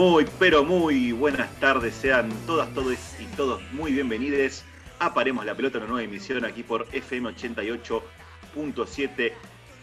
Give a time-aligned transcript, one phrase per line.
[0.00, 4.64] Muy, pero muy buenas tardes, sean todas, todos y todos muy bienvenidos
[4.98, 9.32] a Paremos la Pelota, una nueva emisión aquí por FM 88.7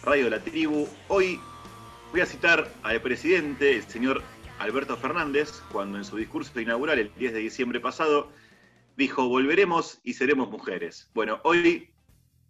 [0.01, 0.87] Radio la Tribu.
[1.07, 1.39] Hoy
[2.11, 4.23] voy a citar al presidente, el señor
[4.57, 8.31] Alberto Fernández, cuando en su discurso inaugural el 10 de diciembre pasado
[8.95, 11.11] dijo, volveremos y seremos mujeres.
[11.13, 11.91] Bueno, hoy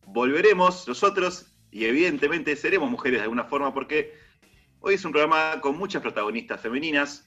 [0.06, 4.14] volveremos nosotros y evidentemente seremos mujeres de alguna forma porque
[4.80, 7.27] hoy es un programa con muchas protagonistas femeninas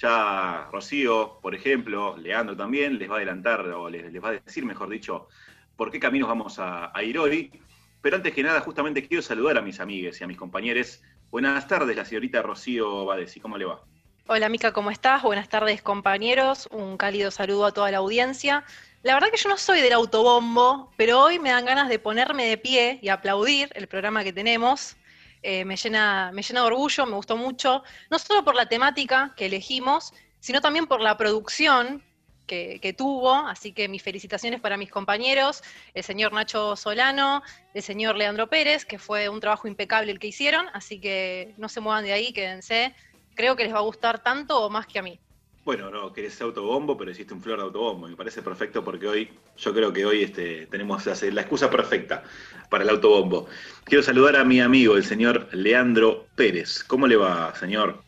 [0.00, 4.64] ya Rocío, por ejemplo, Leandro también, les va a adelantar, o les, va a decir,
[4.64, 5.28] mejor dicho,
[5.76, 7.52] por qué caminos vamos a, ir hoy.
[8.00, 11.02] Pero antes que nada, justamente quiero saludar a mis amigues y a mis compañeros.
[11.30, 13.82] Buenas tardes, la señorita Rocío Badesi, ¿cómo le va?
[14.26, 15.22] Hola Mica, ¿cómo estás?
[15.22, 18.64] Buenas tardes compañeros, un cálido saludo a toda la audiencia.
[19.02, 22.46] La verdad que yo no soy del autobombo, pero hoy me dan ganas de ponerme
[22.46, 24.96] de pie y aplaudir el programa que tenemos,
[25.42, 29.32] eh, me, llena, me llena de orgullo, me gustó mucho, no solo por la temática
[29.36, 32.02] que elegimos, sino también por la producción
[32.46, 35.62] que, tuvo, así que mis felicitaciones para mis compañeros,
[35.94, 37.42] el señor Nacho Solano,
[37.74, 41.68] el señor Leandro Pérez, que fue un trabajo impecable el que hicieron, así que no
[41.68, 42.92] se muevan de ahí, quédense,
[43.36, 45.20] creo que les va a gustar tanto o más que a mí.
[45.64, 48.08] Bueno, no querés autobombo, pero hiciste un flor de autobombo.
[48.08, 52.22] Me parece perfecto porque hoy, yo creo que hoy este, tenemos la excusa perfecta
[52.70, 53.46] para el autobombo.
[53.84, 56.82] Quiero saludar a mi amigo, el señor Leandro Pérez.
[56.84, 58.02] ¿Cómo le va, señor?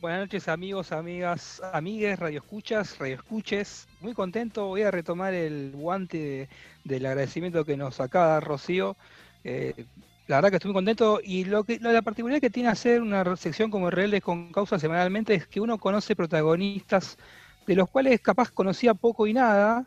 [0.00, 3.88] Buenas noches, amigos, amigas, amigues, radioescuchas, radioescuches.
[4.00, 6.48] Muy contento, voy a retomar el guante
[6.84, 8.96] del agradecimiento que nos acaba Rocío.
[9.42, 9.86] Eh,
[10.26, 13.36] la verdad que estoy muy contento y lo que la particularidad que tiene hacer una
[13.36, 17.18] sección como Rebeldes con Causa semanalmente es que uno conoce protagonistas
[17.66, 19.86] de los cuales capaz conocía poco y nada.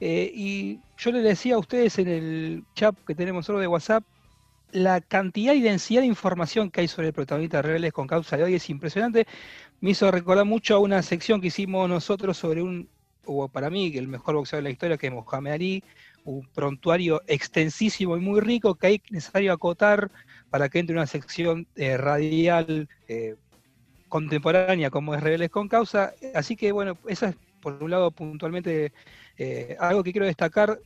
[0.00, 4.02] Eh, y yo le decía a ustedes en el chat que tenemos solo de WhatsApp,
[4.72, 8.36] la cantidad y densidad de información que hay sobre el protagonista de Rebeldes con Causa
[8.36, 9.26] de hoy es impresionante.
[9.80, 12.88] Me hizo recordar mucho a una sección que hicimos nosotros sobre un,
[13.24, 15.84] o para mí, el mejor boxeador de la historia, que es Mohamed Ali,
[16.24, 20.10] un prontuario extensísimo y muy rico que hay necesario acotar
[20.50, 23.36] para que entre una sección eh, radial eh,
[24.08, 26.12] contemporánea como es Rebeldes con Causa.
[26.34, 28.92] Así que bueno, eso es por un lado puntualmente
[29.38, 30.78] eh, algo que quiero destacar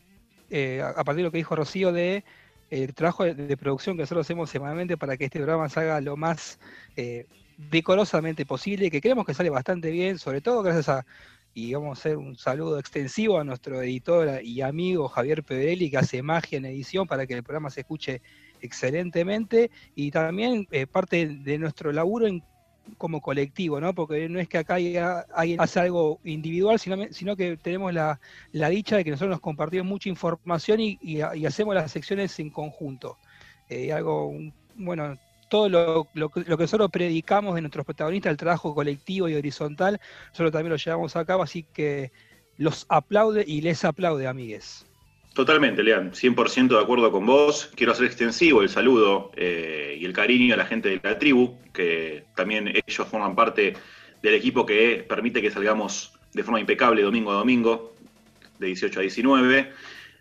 [0.54, 2.22] a partir de lo que dijo Rocío de
[2.70, 6.60] el trabajo de, producción que nosotros hacemos semanalmente para que este programa salga lo más
[7.56, 11.06] decorosamente posible, que creemos que sale bastante bien, sobre todo gracias a
[11.54, 15.98] y vamos a hacer un saludo extensivo a nuestro editor y amigo Javier Peverelli, que
[15.98, 18.20] hace magia en edición para que el programa se escuche
[18.60, 22.26] excelentemente, y también eh, parte de nuestro laburo
[22.98, 23.94] como colectivo, ¿no?
[23.94, 28.18] Porque no es que acá alguien hace algo individual, sino, sino que tenemos la,
[28.52, 33.16] dicha de que nosotros nos compartimos mucha información y, hacemos las secciones en conjunto.
[33.68, 34.34] Eh, algo,
[34.76, 35.16] bueno,
[35.54, 40.00] todo lo, que nosotros predicamos de nuestros protagonistas, el trabajo colectivo y horizontal,
[40.30, 42.10] nosotros también lo llevamos a cabo, así que
[42.58, 44.84] los aplaude y les aplaude, amigues.
[45.32, 47.70] Totalmente, Lean, 100% de acuerdo con vos.
[47.76, 51.56] Quiero hacer extensivo el saludo eh, y el cariño a la gente de la tribu,
[51.72, 53.74] que también ellos forman parte
[54.22, 57.94] del equipo que permite que salgamos de forma impecable domingo a domingo,
[58.58, 59.72] de 18 a 19.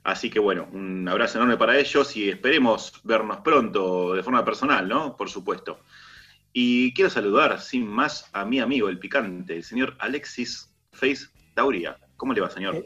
[0.04, 4.88] Así que bueno, un abrazo enorme para ellos y esperemos vernos pronto de forma personal,
[4.88, 5.16] ¿no?
[5.16, 5.80] Por supuesto.
[6.52, 11.98] Y quiero saludar, sin más, a mi amigo, el picante, el señor Alexis Face Tauria.
[12.18, 12.86] ¿Cómo le va, señor?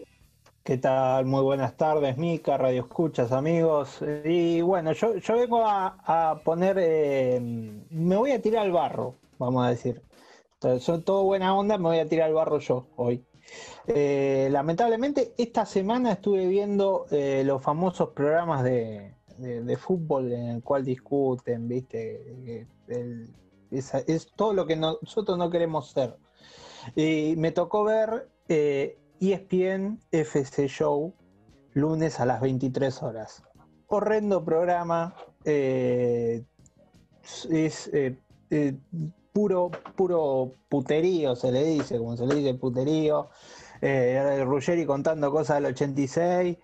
[0.64, 1.26] ¿Qué tal?
[1.26, 4.00] Muy buenas tardes, Mica, Radio Escuchas, amigos.
[4.26, 7.40] Y bueno, yo, vengo a, poner, eh,
[7.90, 10.02] me voy a tirar al barro, vamos a decir.
[10.56, 13.24] Entonces, todo buena onda, me voy a tirar al barro yo hoy.
[13.88, 19.14] Eh, lamentablemente, esta semana estuve viendo eh, los famosos programas de,
[19.80, 22.68] fútbol en el cual discuten, ¿viste?
[23.72, 26.18] es, todo lo que nosotros no queremos ser.
[26.96, 28.98] Y me tocó ver ESPN eh,
[30.12, 31.14] e FC Show
[31.74, 33.44] lunes a las 23 horas.
[33.88, 35.16] Horrendo programa.
[35.46, 36.44] es
[39.32, 43.30] puro, puro puterío, se le dice, como se le dice puterío.
[43.82, 46.58] Eh, Ruggeri contando cosas del 86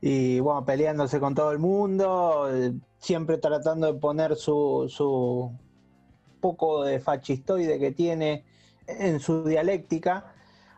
[0.00, 5.52] y bueno, peleándose con todo el mundo, eh, siempre tratando de poner su, su
[6.40, 8.44] poco de fascistoide que tiene
[8.86, 10.32] en su dialéctica.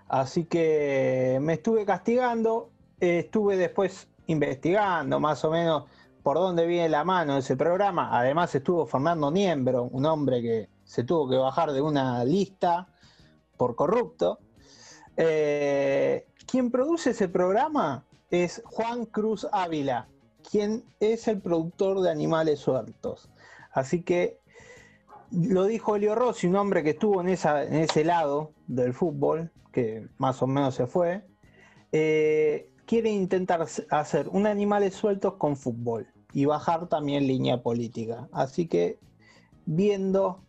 [0.08, 5.84] Así que me estuve castigando, estuve después investigando más o menos
[6.22, 8.10] por dónde viene la mano ese programa.
[8.18, 12.88] Además estuvo Fernando Niembro, un hombre que se tuvo que bajar de una lista
[13.56, 14.38] por corrupto.
[15.16, 20.08] Eh, quien produce ese programa es Juan Cruz Ávila,
[20.50, 23.28] quien es el productor de Animales Sueltos.
[23.72, 24.38] Así que
[25.30, 30.42] lo dijo Elio Rossi, un hombre que estuvo en, ese lado del fútbol, que más
[30.42, 31.24] o menos se fue,
[31.92, 38.28] eh, quiere intentar hacer un animales sueltos con fútbol y bajar también línea política.
[38.32, 38.98] Así que
[39.64, 40.42] viendo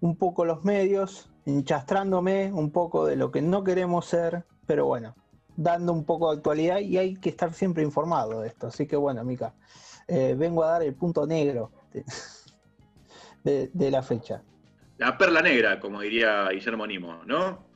[0.00, 5.14] un poco los medios, enchastrándome un poco de lo que no queremos ser, pero bueno,
[5.56, 8.68] dando un poco de actualidad y hay que estar siempre informado de esto.
[8.68, 9.54] Así que bueno, Mica,
[10.08, 11.70] eh, vengo a dar el punto negro
[13.42, 14.42] de, la fecha.
[14.98, 17.70] La perla negra, como diría Guillermo Nimo, ¿no?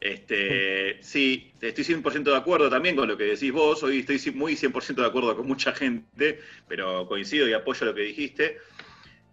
[0.00, 3.82] Este, sí, estoy 100% de acuerdo también con lo que decís vos.
[3.82, 6.38] Hoy estoy muy 100% de acuerdo con mucha gente,
[6.68, 8.58] pero coincido y apoyo lo que dijiste.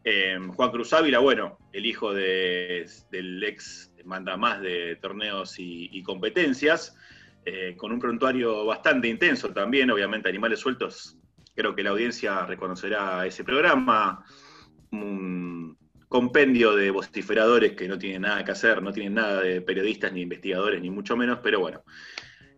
[0.07, 6.96] Em, Juan Cruz Ávila, bueno, el hijo del ex manda más de torneos y, competencias,
[7.44, 11.18] eh, con un prontuario bastante intenso también, obviamente Animales Sueltos,
[11.56, 14.24] creo que la audiencia reconocerá ese programa,
[14.92, 15.75] un
[16.07, 20.22] compendio de vociferadores que no tienen nada que hacer, no tienen nada de periodistas ni
[20.22, 21.84] investigadores, ni mucho menos, pero bueno.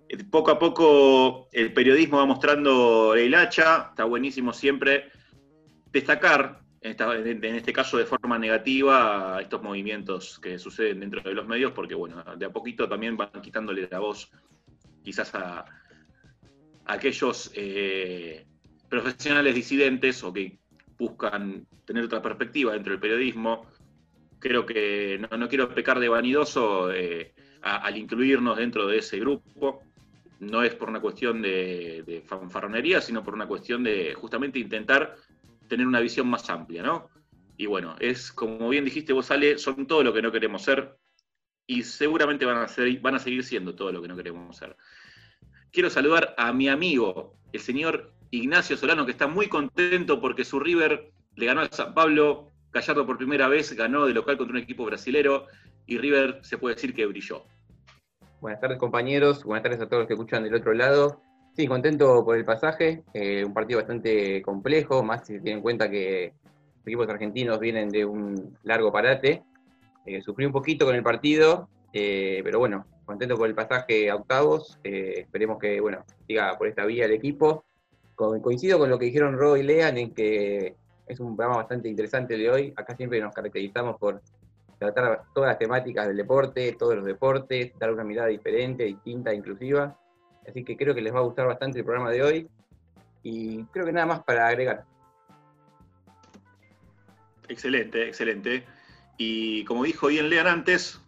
[0.09, 5.11] Eh, poco a poco el periodismo va mostrando el hacha, está buenísimo siempre
[5.93, 11.71] destacar en, este caso de forma negativa, estos movimientos que suceden dentro de los medios,
[11.71, 14.31] porque bueno, de a poquito también van quitándole la voz
[15.03, 15.65] quizás a,
[16.85, 18.45] aquellos eh,
[18.89, 20.57] profesionales disidentes o que
[20.97, 23.67] buscan tener otra perspectiva dentro del periodismo.
[24.39, 29.81] Creo que no, quiero pecar de vanidoso eh, al incluirnos dentro de ese grupo.
[30.39, 35.15] No es por una cuestión de fanfarronería, sino por una cuestión de justamente intentar
[35.67, 37.09] tener una visión más amplia, ¿no?
[37.57, 40.97] Y bueno, es como bien dijiste vos, Ale, son todo lo que no queremos ser
[41.65, 44.75] y seguramente van a, ser, van a seguir siendo todo lo que no queremos ser.
[45.71, 50.59] Quiero saludar a mi amigo, el señor Ignacio Solano, que está muy contento porque su
[50.59, 54.63] River le ganó al San Pablo, Gallardo por primera vez ganó de local contra un
[54.63, 55.47] equipo brasilero
[55.85, 57.45] y River se puede decir que brilló.
[58.39, 61.21] Buenas tardes compañeros, buenas tardes a todos los que escuchan del otro lado.
[61.57, 65.63] Sí, contento por el pasaje, eh, un partido bastante complejo, más si se tiene en
[65.63, 69.41] cuenta que los equipos argentinos vienen de un largo parate.
[70.05, 74.17] Eh, sufrí un poquito con el partido, eh, pero bueno, contento por el pasaje a
[74.17, 74.77] octavos.
[74.83, 77.65] esperemos que, bueno, siga por esta vía el equipo.
[78.15, 80.75] coincido con lo que dijeron Ro y Lean en que
[81.07, 82.73] es un programa bastante interesante de hoy.
[82.75, 84.21] Acá siempre nos caracterizamos por
[84.77, 89.97] tratar todas las temáticas del deporte, todos los deportes, dar una mirada diferente, distinta, inclusiva.
[90.47, 92.49] Así que creo que les va a gustar bastante el programa de hoy.
[93.23, 94.85] Y creo que nada más para agregar.
[97.47, 98.65] Excelente, excelente.
[99.17, 101.01] Y como dijo bien Lean antes,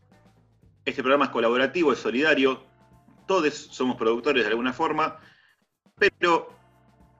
[0.85, 2.63] este programa es colaborativo, es solidario.
[3.27, 5.19] Todos somos productores de alguna forma,
[5.97, 6.49] pero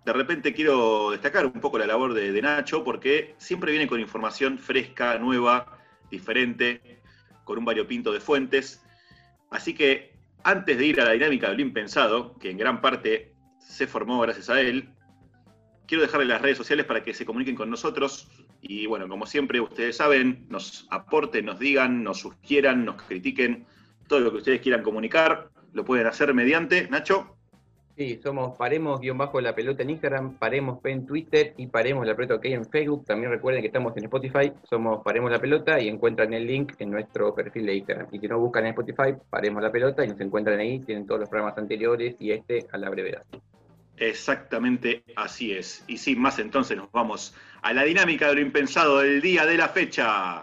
[0.05, 3.99] de repente quiero destacar un poco la labor de, de Nacho porque siempre viene con
[3.99, 5.77] información fresca, nueva,
[6.09, 7.01] diferente,
[7.43, 8.83] con un variopinto de fuentes.
[9.51, 10.08] Así que
[10.43, 14.19] antes de ir a la dinámica de lo impensado, que en gran parte se formó
[14.21, 14.89] gracias a él,
[15.85, 18.29] quiero dejarle las redes sociales para que se comuniquen con nosotros.
[18.61, 23.65] Y bueno, como siempre, ustedes saben, nos aporten, nos digan, nos sugieran, nos critiquen,
[24.07, 27.38] todo lo que ustedes quieran comunicar, lo pueden hacer mediante, Nacho.
[27.99, 32.07] Sí, somos Paremos guion bajo la pelota en Instagram, Paremos P en Twitter y Paremos
[32.07, 33.03] la pelota OK en Facebook.
[33.03, 36.91] También recuerden que estamos en Spotify, somos Paremos la pelota y encuentran el link en
[36.91, 38.07] nuestro perfil de Instagram.
[38.13, 41.19] Y si no buscan en Spotify, Paremos la pelota y nos encuentran ahí, tienen todos
[41.19, 43.23] los programas anteriores y este a la brevedad.
[43.97, 45.83] Exactamente así es.
[45.87, 49.57] Y sin más entonces nos vamos a la dinámica de lo impensado del día de
[49.57, 50.39] la fecha.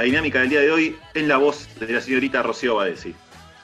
[0.00, 3.14] La dinámica del día de hoy es la voz de la señorita Rocío Badesi.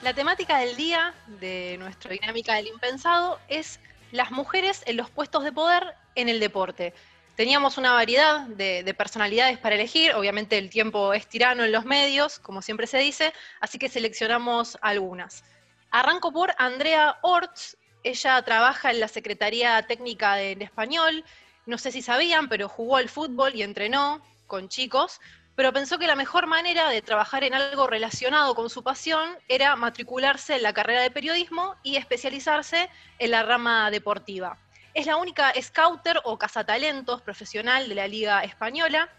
[0.03, 3.81] La temática del día de nuestra dinámica del impensado es
[4.13, 6.93] las mujeres en los puestos de poder en el deporte.
[7.37, 12.39] Teníamos una variedad de, personalidades para elegir, obviamente el tiempo es tirano en los medios,
[12.39, 15.43] como siempre se dice, así que seleccionamos algunas.
[15.91, 21.25] Arranco por Andrea Orts, ella trabaja en la Secretaría Técnica de Español,
[21.65, 25.19] no sé si sabían, pero jugó al fútbol y entrenó con chicos,
[25.57, 29.75] pero pensó que la mejor manera de trabajar en algo relacionado con su pasión era
[29.75, 34.59] matricularse en la carrera de periodismo y especializarse en la rama deportiva.
[34.93, 39.11] Es la única scouter o cazatalentos profesional de la Liga Española.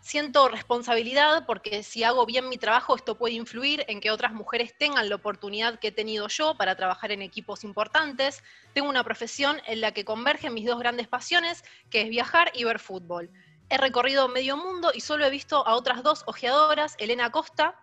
[0.00, 4.76] Siento responsabilidad porque si hago bien mi trabajo esto puede influir en que otras mujeres
[4.76, 8.42] tengan la oportunidad que he tenido yo para trabajar en equipos importantes.
[8.74, 12.64] Tengo una profesión en la que convergen mis dos grandes pasiones, que es viajar y
[12.64, 13.30] ver fútbol.
[13.72, 17.74] He recorrido medio mundo y solo he visto a otras dos ojeadoras, Elena Costa,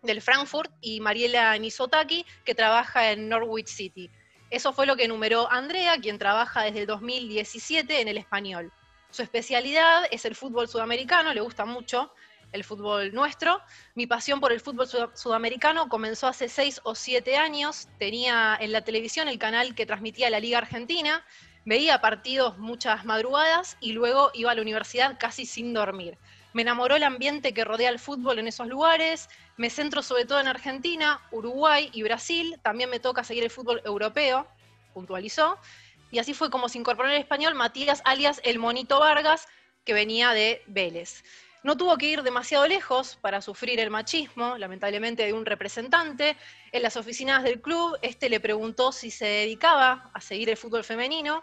[0.00, 4.08] del Frankfurt, y Mariela Nisotaki, que trabaja en Norwich City.
[4.50, 8.72] Eso fue lo que enumeró Andrea, quien trabaja desde el 2017 en el español.
[9.10, 12.12] Su especialidad es el fútbol sudamericano, le gusta mucho
[12.52, 13.60] el fútbol nuestro.
[13.96, 17.88] Mi pasión por el fútbol sudamericano comenzó hace seis o siete años.
[17.98, 21.24] Tenía en la televisión el canal que transmitía la Liga Argentina,
[21.66, 26.16] veía partidos muchas madrugadas y luego iba a la universidad casi sin dormir.
[26.54, 29.28] Me enamoró el ambiente que rodea el fútbol en esos lugares.
[29.58, 32.58] Me centro sobre todo en Argentina, Uruguay y Brasil.
[32.62, 34.46] También me toca seguir el fútbol europeo,
[34.94, 35.58] puntualizó.
[36.10, 39.48] Y así fue como se incorporó en el español Matías alias El Monito Vargas,
[39.84, 41.24] que venía de Vélez.
[41.64, 46.36] No tuvo que ir demasiado lejos para sufrir el machismo, lamentablemente, de un representante.
[46.70, 50.84] En las oficinas del club, este le preguntó si se dedicaba a seguir el fútbol
[50.84, 51.42] femenino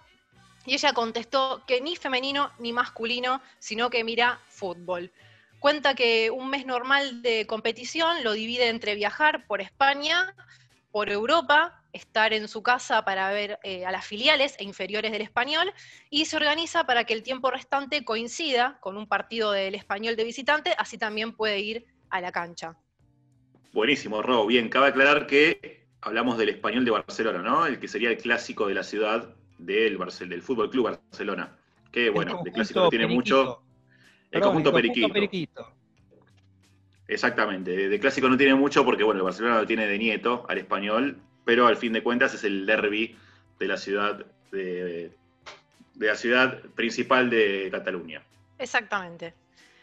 [0.66, 5.12] y ella contestó que ni femenino ni masculino, sino que mira fútbol.
[5.60, 10.36] Cuenta que un mes normal de competición lo divide entre viajar por España,
[10.92, 15.22] por Europa, estar en su casa para ver eh, a las filiales e inferiores del
[15.22, 15.72] español
[16.10, 20.24] y se organiza para que el tiempo restante coincida con un partido del español de
[20.24, 22.76] visitante, así también puede ir a la cancha.
[23.72, 24.48] Buenísimo, Rob.
[24.48, 27.66] Bien, cabe aclarar que hablamos del español de Barcelona, ¿no?
[27.66, 31.56] El que sería el clásico de la ciudad del, del Fútbol Club Barcelona.
[31.92, 33.62] Que bueno, de clásico no tiene mucho.
[34.32, 35.74] El conjunto, periquito.
[37.08, 40.58] Exactamente, de, clásico no tiene mucho porque bueno, el Barcelona lo tiene de nieto al
[40.58, 43.16] español, pero al fin de cuentas es el derby
[43.60, 45.12] de la ciudad de,
[45.94, 48.24] de la ciudad principal de Cataluña.
[48.58, 49.34] Exactamente.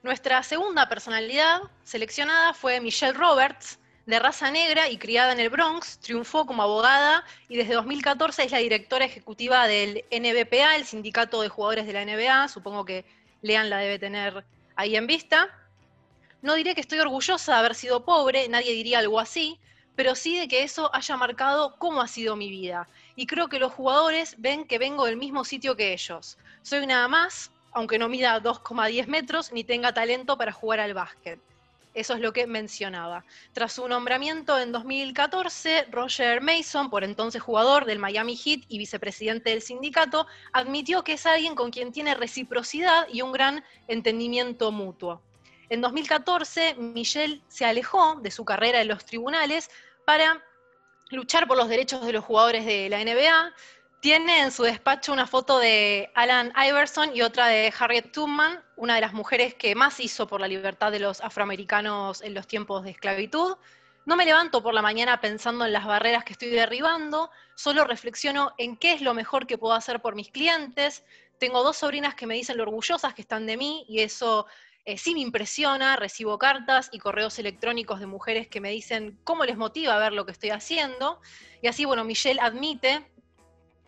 [0.03, 5.99] Nuestra segunda personalidad seleccionada fue Michelle Roberts, de raza negra y criada en el Bronx,
[5.99, 11.49] triunfó como abogada y desde 2014 es la directora ejecutiva del NBPA, el sindicato de
[11.49, 12.49] jugadores de la NBA.
[12.49, 13.05] Supongo que
[13.43, 14.45] Lean la debe tener
[14.77, 15.49] ahí en vista.
[16.43, 19.59] No diré que estoy orgullosa de haber sido pobre, nadie diría algo así,
[19.95, 22.89] pero sí de que eso haya marcado cómo ha sido mi vida.
[23.17, 26.39] Y creo que los jugadores ven que vengo del mismo sitio que ellos.
[26.63, 31.39] Soy nada más, aunque no mida 2,10 metros ni tenga talento para jugar al básquet.
[31.93, 33.25] Eso es lo que mencionaba.
[33.53, 39.51] Tras su nombramiento en 2014, Roger Mason, por entonces jugador del Miami Heat y vicepresidente
[39.51, 45.21] del sindicato, admitió que es alguien con quien tiene reciprocidad y un gran entendimiento mutuo.
[45.69, 49.69] En 2014, Michelle se alejó de su carrera en los tribunales
[50.05, 50.45] para
[51.11, 53.53] luchar por los derechos de los jugadores de la NBA,
[54.01, 58.95] tiene en su despacho una foto de Alan Iverson y otra de Harriet Tubman, una
[58.95, 62.83] de las mujeres que más hizo por la libertad de los afroamericanos en los tiempos
[62.83, 63.57] de esclavitud.
[64.07, 68.53] No me levanto por la mañana pensando en las barreras que estoy derribando, solo reflexiono
[68.57, 71.05] en qué es lo mejor que puedo hacer por mis clientes.
[71.39, 74.47] Tengo dos sobrinas que me dicen lo orgullosas que están de mí y eso
[74.87, 75.97] eh, sí me impresiona.
[75.97, 80.25] Recibo cartas y correos electrónicos de mujeres que me dicen cómo les motiva ver lo
[80.25, 81.21] que estoy haciendo.
[81.61, 83.05] Y así, bueno, Michelle admite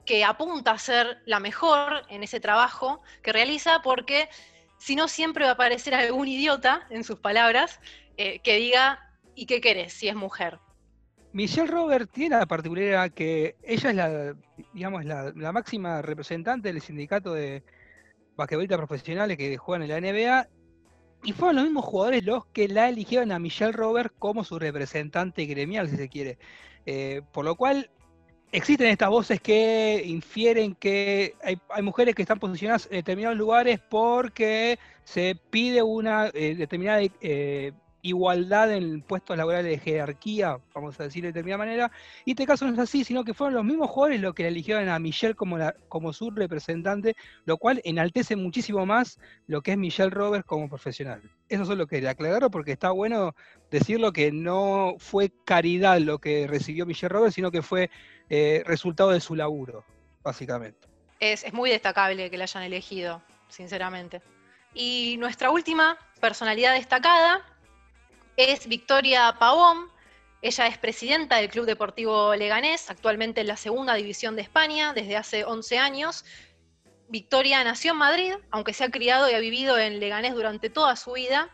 [0.05, 4.29] que apunta a ser la mejor en ese trabajo que realiza, porque
[4.79, 7.81] si no siempre va a aparecer algún idiota, en sus palabras,
[8.17, 8.99] eh, que diga,
[9.35, 10.59] ¿y qué querés si es mujer?
[11.33, 14.35] Michelle Robert tiene la particularidad que ella es la,
[14.75, 17.63] digamos, la, máxima representante del sindicato de
[18.37, 20.49] basquetbolistas profesionales que juegan en la NBA
[21.25, 25.47] y fueron los mismos jugadores los que la eligieron a Michelle Robert como su representante
[25.47, 26.39] gremial, si se quiere.
[26.85, 27.91] Eh, por lo cual
[28.53, 34.79] existen estas voces que infieren que hay, mujeres que están posicionadas en determinados lugares porque
[35.05, 41.23] se pide una eh, determinada eh, igualdad en puestos laborales de jerarquía, vamos a decir
[41.23, 41.93] de determinada manera,
[42.25, 44.89] y este caso no es así, sino que fueron los mismos jugadores los que eligieron
[44.89, 49.79] a Michelle como, la, como su representante, lo cual enaltece muchísimo más lo que es
[49.79, 51.23] Michelle Roberts como profesional.
[51.49, 53.35] Eso es lo que aclaro porque está bueno
[53.71, 57.89] decirlo que no fue caridad lo que recibió Michelle Roberts, sino que fue
[58.35, 59.85] eh, resultado de su laburo,
[60.23, 60.89] básicamente.
[61.21, 64.23] Es, es muy destacable que la hayan elegido, sinceramente.
[64.73, 67.45] Y nuestra última personalidad destacada
[68.39, 69.91] es Victoria Pavón.
[70.41, 75.19] Ella es presidenta del Club Deportivo Leganés, actualmente en la segunda división de España desde
[75.19, 76.25] hace 11 años.
[77.11, 80.97] Victoria nació en Madrid, aunque se ha criado y ha vivido en Leganés durante toda
[80.97, 81.51] su vida.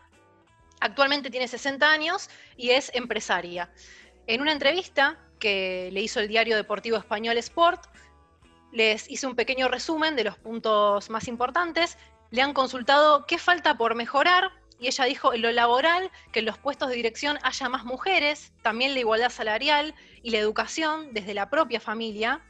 [0.79, 3.69] Actualmente tiene 60 años y es empresaria.
[4.27, 7.85] En una entrevista que le hizo el diario deportivo español Sport,
[8.71, 11.97] les hice un pequeño resumen de los puntos más importantes.
[12.31, 16.45] Le han consultado qué falta por mejorar y ella dijo en lo laboral que en
[16.45, 19.93] los puestos de dirección haya más mujeres, también la igualdad salarial
[20.23, 22.41] y la educación desde la propia familia.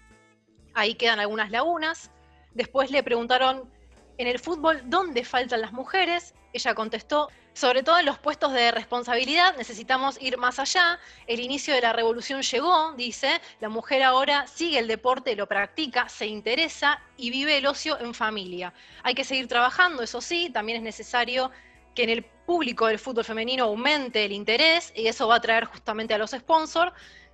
[0.74, 2.12] Ahí quedan algunas lagunas.
[2.54, 3.72] Después le preguntaron
[4.20, 6.34] en el fútbol, ¿dónde faltan las mujeres?
[6.52, 11.00] Ella contestó, sobre todo en los puestos de responsabilidad necesitamos ir más allá.
[11.26, 16.10] El inicio de la revolución llegó, dice, la mujer ahora sigue el deporte, lo practica,
[16.10, 18.74] se interesa y vive el ocio en familia.
[19.04, 21.50] Hay que seguir trabajando, eso sí, también es necesario
[21.96, 25.64] que en el público del fútbol femenino aumente el interés y eso va a traer
[25.64, 26.92] justamente a los sponsors,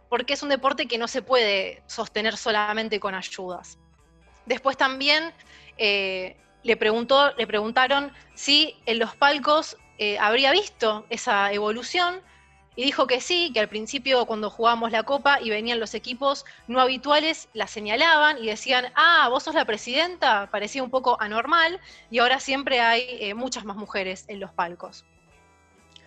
[0.08, 3.80] porque es un deporte que no se puede sostener solamente con ayudas.
[4.46, 5.34] Después también
[5.80, 12.22] eh, le, preguntó, le preguntaron si en los palcos eh, habría visto esa evolución
[12.76, 16.44] y dijo que sí, que al principio cuando jugábamos la copa y venían los equipos
[16.68, 21.80] no habituales, la señalaban y decían, ah, vos sos la presidenta, parecía un poco anormal
[22.10, 25.06] y ahora siempre hay eh, muchas más mujeres en los palcos.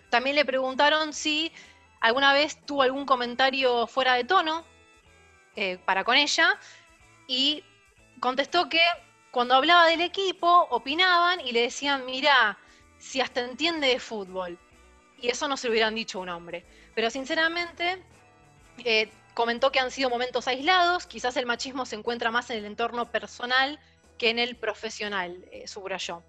[0.09, 1.53] También le preguntaron si
[2.01, 4.65] alguna vez tuvo algún comentario fuera de tono
[5.55, 6.59] eh, para con ella
[7.27, 7.63] y
[8.19, 8.81] contestó que
[9.31, 12.57] cuando hablaba del equipo opinaban y le decían, mira,
[12.97, 14.57] si hasta entiende de fútbol.
[15.21, 16.65] Y eso no se lo hubieran dicho a un hombre.
[16.95, 18.01] Pero sinceramente,
[18.83, 22.65] eh, comentó que han sido momentos aislados, quizás el machismo se encuentra más en el
[22.65, 23.79] entorno personal
[24.17, 26.23] que en el profesional, eh, subrayó.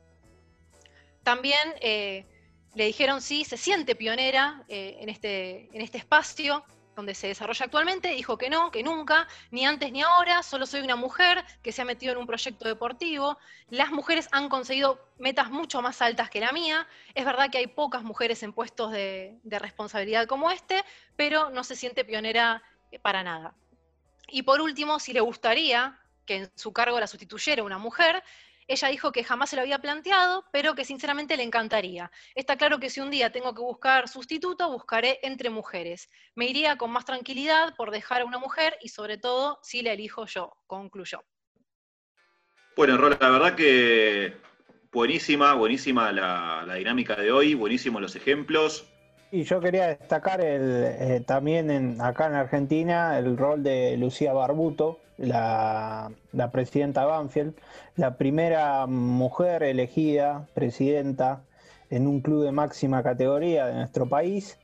[1.23, 2.27] También eh,
[2.75, 6.65] le dijeron si se siente pionera en, este, en este espacio,
[6.97, 10.81] donde se desarrolla actualmente, dijo que no, que nunca, ni antes ni ahora, solo soy
[10.81, 13.39] una mujer que se ha metido en un proyecto deportivo.
[13.69, 16.87] Las mujeres han conseguido metas mucho más altas que la mía.
[17.15, 20.85] Es verdad que hay pocas mujeres en puestos de, de responsabilidad como este,
[21.17, 22.63] pero no se siente pionera
[23.03, 23.55] para nada.
[24.29, 28.23] Y por último, si le gustaría que en su cargo la sustituyera una mujer,
[28.71, 32.11] ella dijo que jamás se lo había planteado, pero que sinceramente le encantaría.
[32.37, 36.09] Está claro que si un día tengo que buscar sustituto, buscaré entre mujeres.
[36.37, 39.93] Me iría con más tranquilidad por dejar a una mujer y sobre todo si la
[39.93, 41.25] elijo yo, concluyó.
[42.77, 44.37] Bueno, Rola, la verdad que
[44.93, 48.87] buenísima, buenísima la, dinámica de hoy, buenísimos los ejemplos.
[49.33, 54.99] Y yo quería destacar el, eh, también acá en Argentina el rol de Lucía Barbuto,
[55.19, 56.11] la,
[56.53, 57.55] presidenta Banfield,
[57.95, 61.43] la primera mujer elegida presidenta
[61.91, 64.59] en un club de máxima categoría de nuestro país.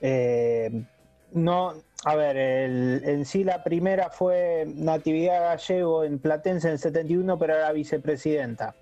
[0.00, 0.84] Eh,
[1.32, 7.38] no, a ver, en sí la primera fue Natividad Gallego en Platense en el 71,
[7.38, 8.74] pero era vicepresidenta,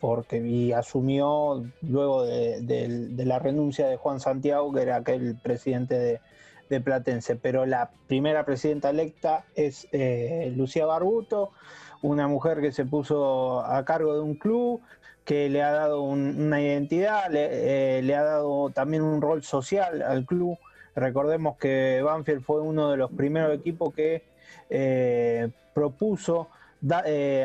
[0.00, 6.20] porque asumió luego de la renuncia de Juan Santiago, que era aquel presidente
[6.68, 11.50] de, Platense, pero la primera presidenta electa es eh, Lucía Barbuto,
[12.02, 14.82] una mujer que se puso a cargo de un club,
[15.24, 20.26] que le ha dado una identidad, le, eh, ha dado también un rol social al
[20.26, 20.58] club.
[20.94, 24.24] Recordemos que Banfield fue uno de los primeros equipos que
[24.68, 26.48] eh, propuso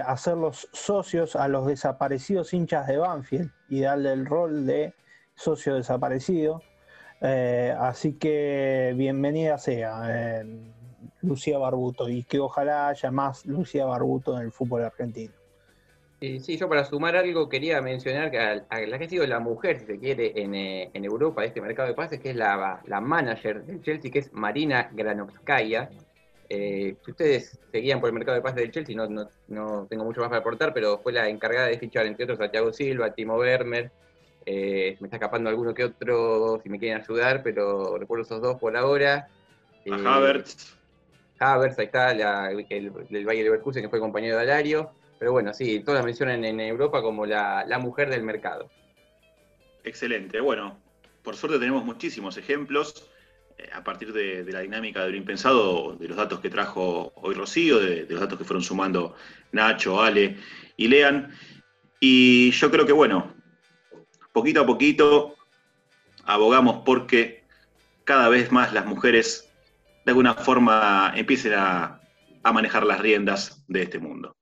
[0.06, 4.94] hacer los socios a los desaparecidos hinchas de Banfield y darle el rol de
[5.36, 6.62] socio desaparecido.
[7.22, 10.46] Eh, así que bienvenida sea eh,
[11.22, 15.34] Lucía Barbuto y que ojalá haya más Lucía Barbuto en el fútbol argentino.
[16.20, 19.86] Sí, yo para sumar algo quería mencionar que la que ha sido la mujer, si
[19.86, 24.10] se quiere, en, eh, Europa este mercado de pases, que es la, manager del Chelsea,
[24.10, 25.90] que es Marina Granovskaya.
[27.04, 29.08] Si ustedes seguían por el mercado de pases del Chelsea, no,
[29.48, 32.52] no, tengo mucho más para aportar, pero fue la encargada de fichar, entre otros, a
[32.52, 33.92] Thiago Silva, a Timo Werner,
[34.46, 38.60] eh, me está escapando alguno que otro si me quieren ayudar, pero recuerdo esos dos
[38.60, 39.30] por ahora.
[39.86, 40.76] A eh, Havertz.
[41.40, 44.92] Havertz, ahí está, el, del Valle Leverkusen que fue compañero de Alario.
[45.20, 48.70] Pero bueno, sí, todas la mencionan en Europa como la, mujer del mercado.
[49.84, 50.42] Excelente.
[50.42, 50.78] Bueno,
[51.24, 53.13] por suerte tenemos muchísimos ejemplos eh,
[53.72, 57.80] a partir de, la dinámica de lo impensado, de los datos que trajo hoy Rocío,
[57.80, 59.16] de, los datos que fueron sumando
[59.52, 60.38] Nacho, Ale
[60.78, 61.32] y Lean.
[62.00, 63.34] Y yo creo que, bueno,
[64.34, 65.36] poquito a poquito
[66.26, 67.44] abogamos porque
[68.04, 69.50] cada vez más las mujeres
[70.06, 72.00] de alguna forma empiecen a,
[72.44, 74.36] manejar las riendas de este mundo.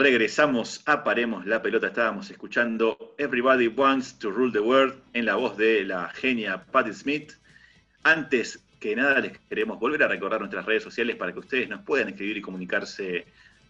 [0.00, 1.88] Regresamos a Paremos la Pelota.
[1.88, 6.94] Estábamos escuchando Everybody Wants to Rule the World en la voz de la genia Patti
[6.94, 7.32] Smith.
[8.02, 11.82] Antes que nada, les queremos volver a recordar nuestras redes sociales para que ustedes nos
[11.82, 13.26] puedan escribir y comunicarse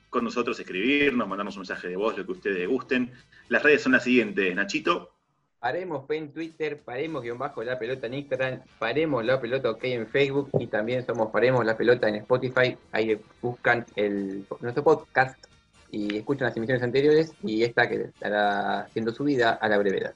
[0.09, 3.11] con nosotros, escribirnos, mandarnos un mensaje de voz, lo que ustedes gusten.
[3.49, 5.11] Las redes son las siguientes, Nachito.
[5.59, 10.07] Paremos en Twitter, paremos guion bajo la pelota en Instagram, paremos la pelota ok en
[10.07, 12.77] Facebook y también somos paremos la pelota en Spotify.
[12.93, 15.50] Ahí buscan el, nuestro podcast
[15.93, 20.15] y escuchan las emisiones anteriores y esta que estará siendo subida a la brevedad.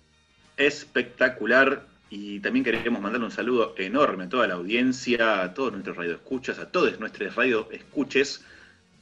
[0.57, 1.87] Espectacular.
[2.11, 6.59] Y también queremos mandarle un saludo enorme a toda la audiencia, a todos nuestros radioescuchas,
[6.59, 8.45] a todos nuestros radioescuches.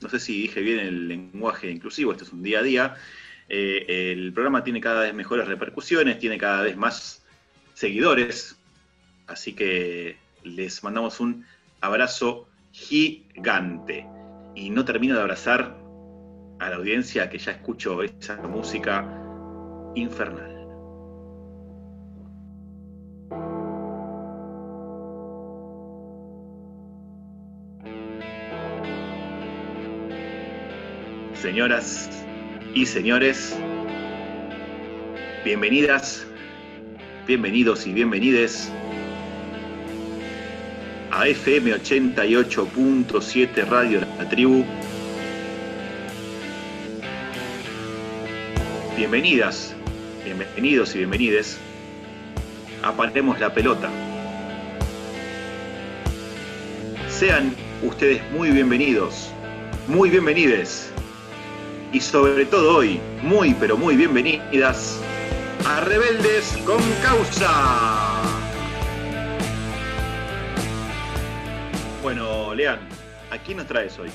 [0.01, 2.97] No sé si dije bien el lenguaje inclusivo, esto es un día a día.
[3.49, 7.23] Eh, el programa tiene cada vez mejores repercusiones, tiene cada vez más
[7.75, 8.57] seguidores.
[9.27, 11.45] Así que les mandamos un
[11.81, 14.07] abrazo gigante.
[14.55, 15.82] Y no termino de abrazar
[16.63, 19.05] a la audiencia que ya escucho esa música
[19.97, 20.51] infernal.
[31.35, 32.09] Señoras
[32.75, 33.59] y señores,
[35.45, 36.25] bienvenidas,
[37.27, 38.71] bienvenidos y bienvenides
[41.11, 44.65] a FM 88.7 Radio La Tribu.
[49.03, 49.75] Bienvenidas,
[50.25, 51.59] bienvenidos y bienvenides
[52.85, 53.91] a Paremos la Pelota.
[57.09, 59.33] Sean ustedes muy bienvenidos,
[59.89, 60.93] muy bienvenides
[61.93, 65.01] y sobre todo hoy, muy pero muy bienvenidas
[65.67, 68.23] a Rebeldes con Causa.
[72.05, 72.79] Bueno, Lean,
[73.33, 74.11] ¿a quién nos traes hoy?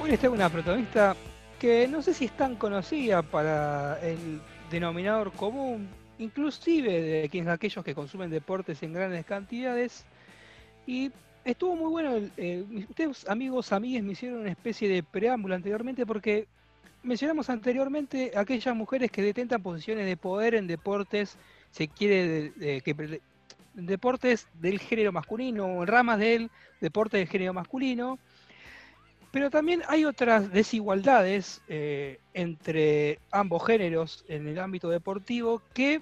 [0.00, 1.14] Hoy les una protagonista
[1.58, 4.40] que no sé si es tan conocida para el
[4.70, 10.04] denominador común, inclusive de quienes aquellos que consumen deportes en grandes cantidades,
[10.86, 11.10] y
[11.44, 12.30] estuvo muy bueno.
[12.36, 16.46] Eh, ustedes, amigos, amigues, me hicieron una especie de preámbulo anteriormente porque
[17.02, 21.36] mencionamos anteriormente aquellas mujeres que detentan posiciones de poder en deportes,
[21.70, 23.20] se quiere, que,
[23.74, 28.18] deportes del género masculino, ramas del deporte del género masculino.
[29.30, 36.00] Pero también hay otras desigualdades eh, entre ambos géneros en el ámbito deportivo que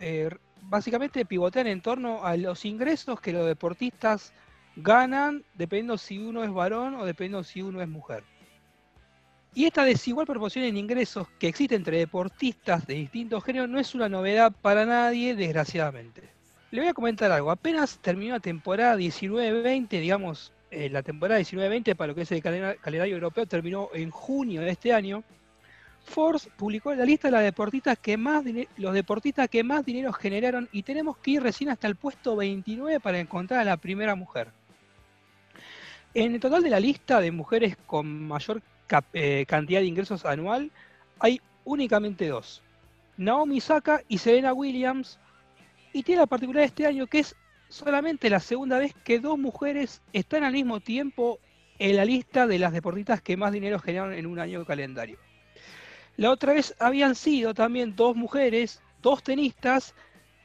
[0.00, 0.30] eh,
[0.62, 4.32] básicamente pivotean en torno a los ingresos que los deportistas
[4.76, 8.24] ganan dependiendo si uno es varón o dependiendo si uno es mujer.
[9.54, 13.94] Y esta desigual proporción en ingresos que existe entre deportistas de distintos géneros no es
[13.94, 16.28] una novedad para nadie, desgraciadamente.
[16.72, 17.52] Le voy a comentar algo.
[17.52, 22.42] Apenas terminó la temporada 19-20, digamos, eh, la temporada 19-20 para lo que es el
[22.42, 25.22] calendario europeo terminó en junio de este año.
[26.04, 27.42] Force publicó la lista de los
[28.92, 33.18] deportistas que más dinero generaron y tenemos que ir recién hasta el puesto 29 para
[33.18, 34.48] encontrar a la primera mujer.
[36.12, 38.60] En el total de la lista de mujeres con mayor
[39.14, 40.70] eh, cantidad de ingresos anual,
[41.18, 42.62] hay únicamente dos.
[43.16, 45.18] Naomi Saka y Serena Williams.
[45.92, 47.36] Y tiene la particularidad de este año que es
[47.74, 51.40] solamente la segunda vez que dos mujeres están al mismo tiempo
[51.80, 55.18] en la lista de las deportistas que más dinero generaron en un año de calendario.
[56.16, 59.92] La otra vez habían sido también dos mujeres, dos tenistas,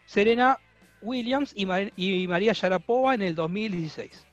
[0.08, 0.58] Serena
[1.04, 1.68] Williams y,
[2.28, 4.26] María Sharapova en el 2016.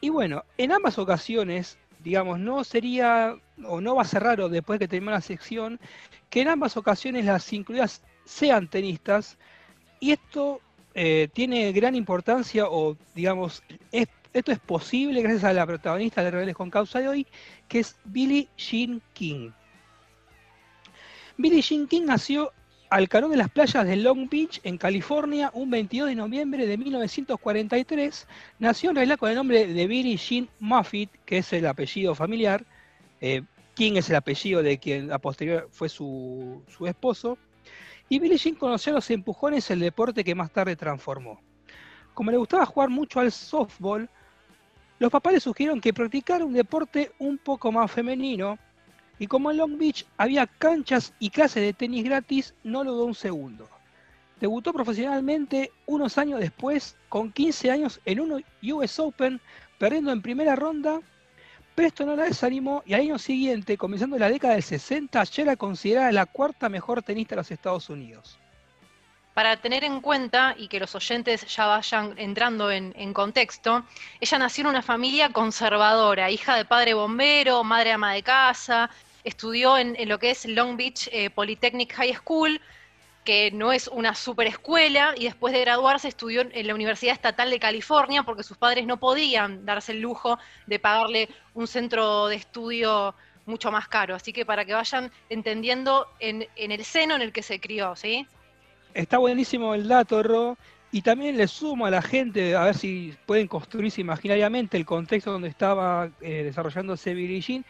[0.00, 3.34] Y bueno, en ambas ocasiones, digamos, no sería
[3.64, 5.80] o no va a ser raro después que termine la sección
[6.30, 9.38] que en ambas ocasiones las incluidas sean tenistas
[9.98, 10.60] y esto
[10.94, 16.56] eh, tiene gran importancia o digamos esto es posible gracias a la protagonista de Rebeldes
[16.56, 17.26] con Causa de hoy
[17.68, 19.50] que es Billie Jean King.
[21.36, 22.52] Billie Jean King nació
[22.90, 26.78] al calor de las playas de Long Beach, en California, un 22 de noviembre de
[26.78, 28.28] 1943.
[28.60, 32.64] Nació en realidad con el nombre de Billie Jean Moffitt, que es el apellido familiar.
[33.20, 33.42] Eh,
[33.74, 37.36] King es el apellido de quien a posterior fue su, esposo.
[38.08, 41.40] Y Billie Jean conoció los empujones, el deporte que más tarde transformó.
[42.12, 44.08] Como le gustaba jugar mucho al softball,
[44.98, 48.58] los papás le sugirieron que practicara un deporte un poco más femenino,
[49.18, 53.04] y como en Long Beach había canchas y clases de tenis gratis, no lo dudó
[53.06, 53.68] un segundo.
[54.40, 59.40] Debutó profesionalmente unos años después, con 15 años en un US Open,
[59.78, 61.00] perdiendo en primera ronda,
[61.74, 65.42] pero esto no la desanimó y al año siguiente, comenzando la década del 60, ya
[65.42, 68.38] era considerada la cuarta mejor tenista de los Estados Unidos.
[69.34, 73.84] para tener en cuenta y que los oyentes ya vayan entrando en, contexto,
[74.20, 78.90] ella nació en una familia conservadora, hija de padre bombero, madre ama de casa,
[79.24, 82.60] estudió en, lo que es Long Beach eh, Polytechnic High School,
[83.24, 87.50] que no es una super escuela, y después de graduarse estudió en la Universidad Estatal
[87.50, 92.36] de California porque sus padres no podían darse el lujo de pagarle un centro de
[92.36, 93.14] estudio
[93.46, 94.14] mucho más caro.
[94.14, 98.26] Así que para que vayan entendiendo en, el seno en el que se crió, ¿sí?
[98.92, 100.56] Está buenísimo el dato, Ro.
[100.92, 105.32] Y también le sumo a la gente, a ver si pueden construirse imaginariamente el contexto
[105.32, 107.64] donde estaba eh, desarrollándose Billie Jean.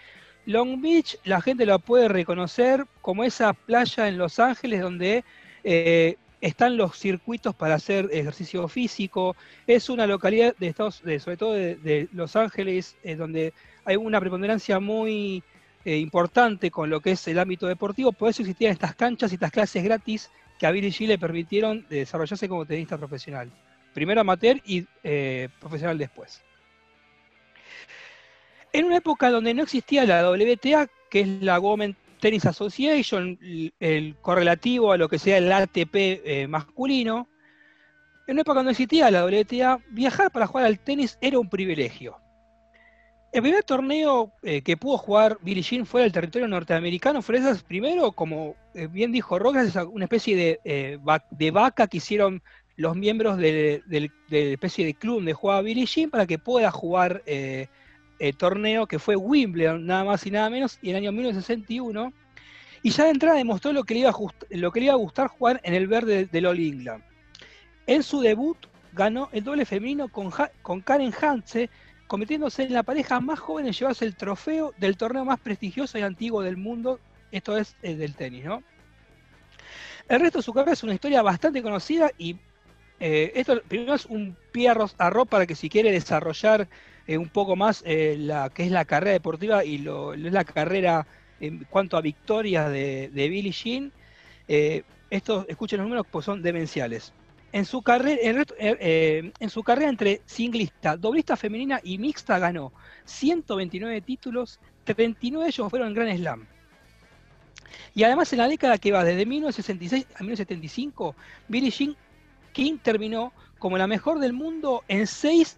[0.44, 5.24] Long Beach, la gente lo puede reconocer como esa playa en Los Ángeles donde
[5.64, 9.34] eh, están los circuitos para hacer ejercicio físico.
[9.66, 13.54] Es una localidad de Estados, de, sobre todo de, Los Ángeles, eh, donde
[13.86, 15.42] hay una preponderancia muy
[15.86, 18.12] eh, importante con lo que es el ámbito deportivo.
[18.12, 21.86] Por eso existían estas canchas y estas clases gratis que a Billy G le permitieron
[21.88, 23.50] desarrollarse como tenista profesional.
[23.94, 24.82] Primero amateur y
[25.60, 26.42] profesional después.
[28.72, 33.38] En una época donde no existía la WTA, que es la Women Tennis Association,
[33.80, 37.28] el correlativo a lo que sea el ATP eh, masculino.
[38.26, 42.16] En una época cuando existía la WTA, viajar para jugar al tenis era un privilegio.
[43.30, 47.62] El primer torneo eh, que pudo jugar Billie Jean fuera del territorio norteamericano fue esas
[47.62, 50.98] primero, como eh, bien dijo Rojas, una especie de,
[51.30, 52.42] de, vaca que hicieron
[52.76, 57.22] los miembros de, la especie de club donde jugaba Billie Jean para que pueda jugar
[58.36, 62.12] torneo que fue Wimbledon, nada más y nada menos, y en el año 1961.
[62.82, 64.14] Y ya de entrada demostró lo que le iba a,
[64.50, 67.02] lo que gustar jugar en el verde del All England.
[67.86, 68.58] En su debut
[68.92, 70.30] ganó el doble femenino con,
[70.62, 71.70] con Karen Hanse,
[72.06, 76.02] convirtiéndose en la pareja más joven en llevarse el trofeo del torneo más prestigioso y
[76.02, 77.00] antiguo del mundo,
[77.32, 78.62] esto es el del tenis, ¿no?
[80.08, 82.36] El resto de su carrera es una historia bastante conocida y
[83.00, 84.74] eh, esto primero es un pie a
[85.24, 86.68] para que si quiere desarrollar
[87.06, 90.44] eh, un poco más eh, la que es la carrera deportiva y lo, es la
[90.44, 91.06] carrera
[91.40, 93.92] en cuanto a victorias de, de Billie Jean.
[94.48, 97.12] Eh, estos, escuchen los números, pues son demenciales.
[97.52, 102.72] En su, carrera, en su carrera entre singlista, doblista femenina y mixta ganó
[103.04, 106.46] 129 títulos, 39 de ellos fueron en Grand Slam.
[107.94, 111.14] Y además en la década que va desde 1966 a 1975,
[111.46, 111.96] Billie Jean
[112.52, 115.56] King terminó como la mejor del mundo en seis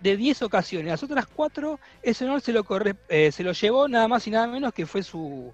[0.00, 0.88] de 10 ocasiones.
[0.88, 2.64] Las otras cuatro, ese honor se lo,
[3.08, 5.52] eh, se lo llevó nada más y nada menos que fue su,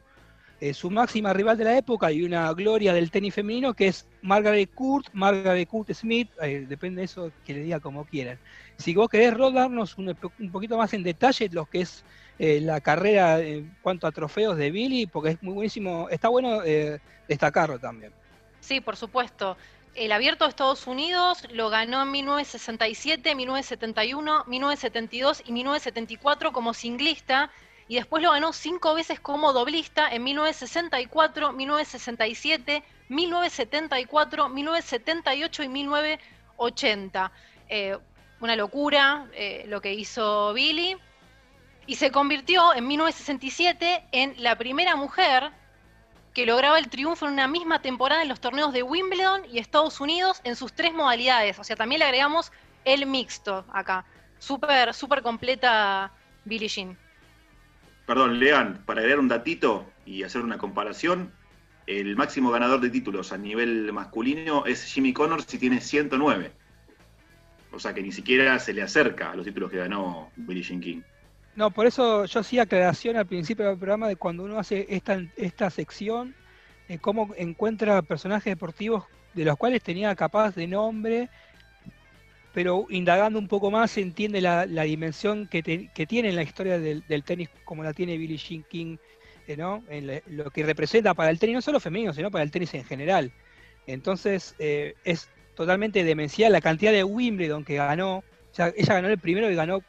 [0.61, 4.07] eh, su máxima rival de la época y una gloria del tenis femenino, que es
[4.23, 8.39] Margaret Court, Margaret Court Smith, eh, depende de eso que le diga como quieran.
[8.79, 12.05] Si vos querés rodarnos un, un poquito más en detalle lo que es
[12.39, 16.61] la carrera en cuanto a trofeos de Billy, porque es muy buenísimo, está bueno
[17.27, 18.13] destacarlo también.
[18.61, 19.57] Sí, por supuesto.
[19.97, 27.51] El abierto de Estados Unidos lo ganó en 1967, 1971, 1972 y 1974 como singlista
[27.89, 37.33] y después lo ganó cinco veces como doblista en 1964, 1967, 1974, 1978 y 1980.
[37.71, 37.97] Eh,
[38.41, 40.99] una locura eh, lo que hizo Billy.
[41.87, 45.53] Y se convirtió en 1967 en la primera mujer
[46.37, 50.03] que lograba el triunfo en una misma temporada en los torneos de Wimbledon y Estados
[50.03, 51.59] Unidos en sus tres modalidades.
[51.59, 52.53] O sea, también le agregamos
[52.85, 54.05] el mixto acá.
[54.39, 56.13] Súper, súper completa
[56.45, 56.99] Billie Jean.
[58.05, 61.33] Perdón, Lean, para agregar un datito y hacer una comparación,
[61.87, 66.53] el máximo ganador de títulos a nivel masculino es Jimmy Connors y tiene 109.
[67.73, 70.83] O sea que ni siquiera se le acerca a los títulos que ganó Billie Jean
[70.83, 71.01] King.
[71.57, 75.19] No, por eso yo hacía aclaración al principio del programa de cuando uno hace esta,
[75.37, 76.35] esta sección,
[76.89, 81.31] eh, cómo encuentra personajes deportivos de los cuales tenía capaz de nombre,
[82.53, 87.03] pero indagando un poco más se entiende la, dimensión que, tiene en la historia del,
[87.25, 88.99] tenis como la tiene Billie Jean King,
[89.47, 89.83] eh, ¿no?
[89.89, 92.85] En lo que representa para el tenis, no solo femenino, sino para el tenis en
[92.85, 93.33] general.
[93.87, 98.25] Entonces eh, es totalmente demencial la cantidad de Wimbledon que ganó.
[98.59, 99.83] ella ganó el primero y ganó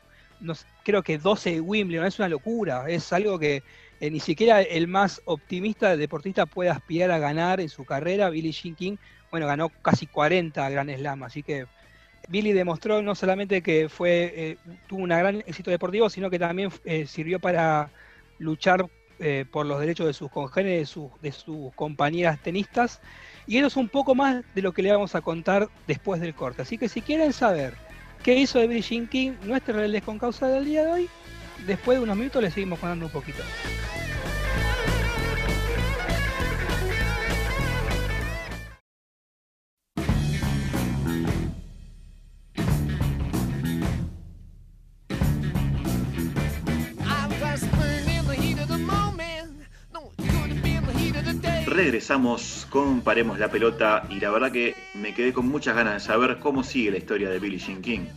[0.84, 3.64] creo que 12 Wimbledon, es una locura, es algo que
[4.00, 8.30] eh, ni siquiera el más optimista deportista puede aspirar a ganar en su carrera.
[8.30, 8.98] Billy Jean King,
[9.32, 11.66] bueno, ganó casi 40 Grand Slam, así que
[12.30, 16.72] Billy demostró no solamente que fue eh, tuvo un gran éxito deportivo, sino que también
[16.86, 17.90] eh, sirvió para
[18.40, 18.86] luchar
[19.50, 23.02] por los derechos de sus congéneres, de sus, de sus compañeras tenistas.
[23.48, 26.36] Y eso es un poco más de lo que le vamos a contar después del
[26.36, 26.62] corte.
[26.62, 27.74] Así que si quieren saber
[28.24, 31.10] ¿Qué hizo de King nuestra realidad con causa del día de hoy?
[31.66, 33.42] Después de unos minutos le seguimos contando un poquito.
[51.78, 56.00] Regresamos con Paremos la Pelota y la verdad que me quedé con muchas ganas de
[56.00, 58.08] saber cómo sigue la historia de Billie Jean King.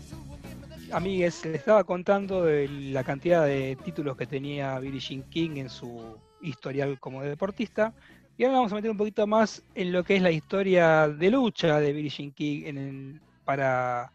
[0.91, 5.69] Amigues, les estaba contando de la cantidad de títulos que tenía Billie Jean King en
[5.69, 7.93] su historial como deportista.
[8.39, 11.31] Y ahora vamos a meter un poquito más en lo que es la historia de
[11.31, 14.11] lucha de Billie Jean King para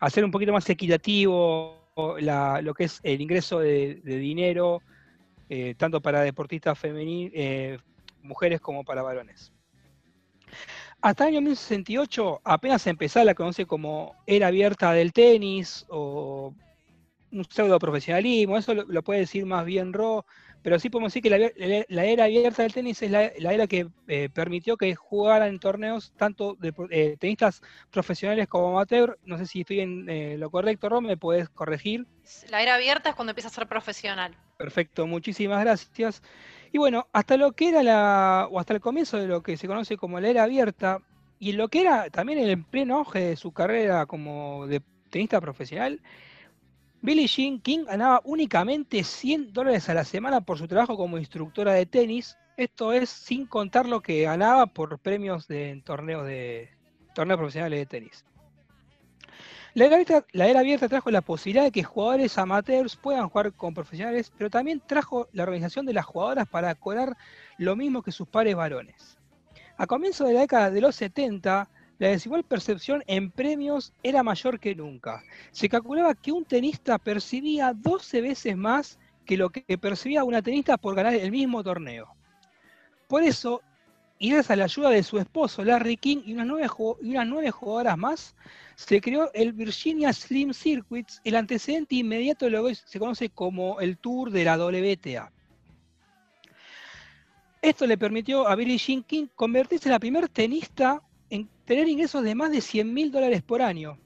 [0.00, 1.82] hacer un poquito más equitativo
[2.22, 4.80] lo que es el ingreso de, dinero,
[5.50, 7.78] eh, tanto para deportistas femeninos, eh,
[8.26, 9.52] mujeres como para varones.
[11.00, 16.54] Hasta el año 1968 apenas empezaba la conoce como era abierta del tenis o
[17.32, 20.24] un pseudo profesionalismo, eso lo, puede decir más bien Ro,
[20.62, 24.28] pero sí podemos decir que la, era abierta del tenis es la, era que eh,
[24.32, 29.18] permitió que jugaran en torneos tanto de eh, tenistas profesionales como amateur.
[29.24, 32.06] No sé si estoy en eh, lo correcto, Ro, me puedes corregir.
[32.50, 34.36] La era abierta es cuando empieza a ser profesional.
[34.56, 36.22] Perfecto, muchísimas gracias.
[36.72, 39.66] Y bueno, hasta lo que era la, o hasta el comienzo de lo que se
[39.66, 41.00] conoce como la era abierta,
[41.38, 46.00] y lo que era también el pleno auge de su carrera como de tenista profesional,
[47.02, 51.72] Billie Jean King ganaba únicamente 100 dólares a la semana por su trabajo como instructora
[51.74, 52.36] de tenis.
[52.56, 56.70] Esto es sin contar lo que ganaba por premios de torneos de
[57.14, 58.24] torneos profesionales de tenis.
[59.76, 64.48] La era, abierta, trajo la posibilidad de que jugadores amateurs puedan jugar con profesionales, pero
[64.48, 67.14] también trajo la organización de las jugadoras para cobrar
[67.58, 69.18] lo mismo que sus pares varones.
[69.76, 74.58] A comienzos de la década de los 70, la desigual percepción en premios era mayor
[74.58, 75.22] que nunca.
[75.50, 80.78] Se calculaba que un tenista percibía 12 veces más que lo que percibía una tenista
[80.78, 82.16] por ganar el mismo torneo.
[83.08, 83.60] Por eso,
[84.18, 88.34] y gracias a la ayuda de su esposo Larry King y unas nueve, jugadoras más,
[88.74, 93.80] se creó el Virginia Slim Circuits, el antecedente inmediato de lo que se conoce como
[93.80, 95.32] el Tour de la WTA.
[97.60, 102.22] Esto le permitió a Billie Jean King convertirse en la primer tenista en tener ingresos
[102.22, 103.98] de más de 100 mil dólares por año.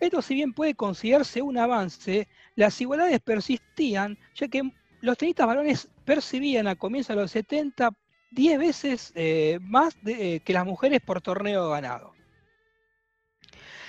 [0.00, 5.88] Esto si bien puede considerarse un avance, las igualdades persistían, ya que los tenistas varones
[6.04, 7.90] percibían a comienzos de los 70
[8.34, 12.12] 10 veces eh, más eh, que las mujeres por torneo ganado.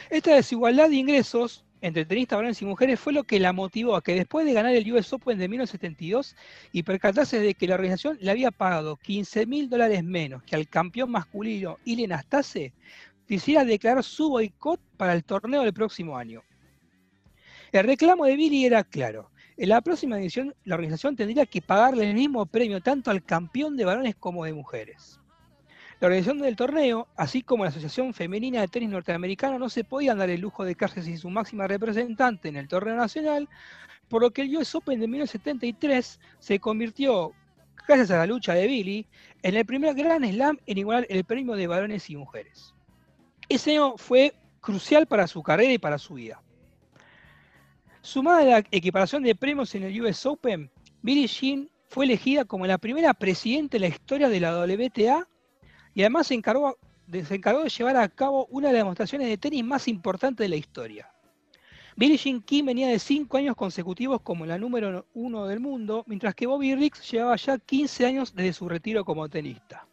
[0.09, 4.03] Esta desigualdad de ingresos entre tenistas varones y mujeres fue lo que la motivó a
[4.03, 6.35] que después de ganar el US Open de 1972
[6.71, 10.67] y percatarse de que la organización le había pagado 15 mil dólares menos que al
[10.67, 12.73] campeón masculino Ilen Astase,
[13.27, 16.43] quisiera declarar su boicot para el torneo del próximo año.
[17.71, 19.31] El reclamo de Billy era claro.
[19.57, 23.77] En la próxima edición, la organización tendría que pagarle el mismo premio tanto al campeón
[23.77, 25.21] de varones como de mujeres.
[26.01, 30.17] La organización del torneo, así como la Asociación Femenina de Tenis Norteamericano, no se podían
[30.17, 33.47] dar el lujo de quedarse sin su máxima representante en el torneo nacional,
[34.09, 37.31] por lo que el US Open de 1973 se convirtió,
[37.87, 39.07] gracias a la lucha de Billy,
[39.41, 42.73] en el primer Grand Slam en igualar el premio de varones y mujeres.
[43.47, 46.41] Ese año fue crucial para su carrera y para su vida.
[48.05, 50.69] Sumada a la equiparación de premios en el US Open,
[51.01, 55.27] Billie Jean fue elegida como la primera presidenta en la historia de la WTA
[55.95, 56.77] y además se encargó,
[57.07, 61.09] de, llevar a cabo una de las demostraciones de tenis más importantes de la historia.
[61.95, 66.35] Billie Jean King venía de cinco años consecutivos como la número uno del mundo, mientras
[66.35, 69.87] que Bobby Riggs llevaba ya 15 años desde su retiro como tenista.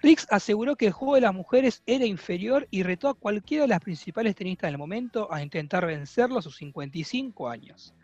[0.00, 3.68] Riggs aseguró que el juego de las mujeres era inferior y retó a cualquiera de
[3.68, 7.94] las principales tenistas del momento a intentar vencerlo a sus 55 años.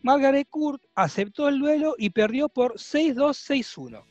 [0.00, 4.04] Margaret Court aceptó el duelo y perdió por 6-2-6-1.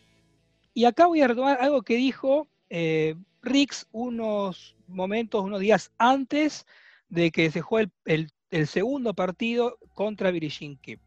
[0.74, 6.66] Y acá voy a retomar algo que dijo eh, Riggs unos momentos, unos días antes
[7.10, 8.32] de que se juegue el,
[8.68, 10.98] segundo partido contra Virgin King.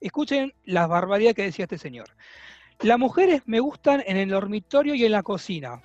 [0.00, 2.08] Escuchen las barbaridades que decía este señor.
[2.82, 5.80] Las mujeres me gustan en el dormitorio y en la cocina,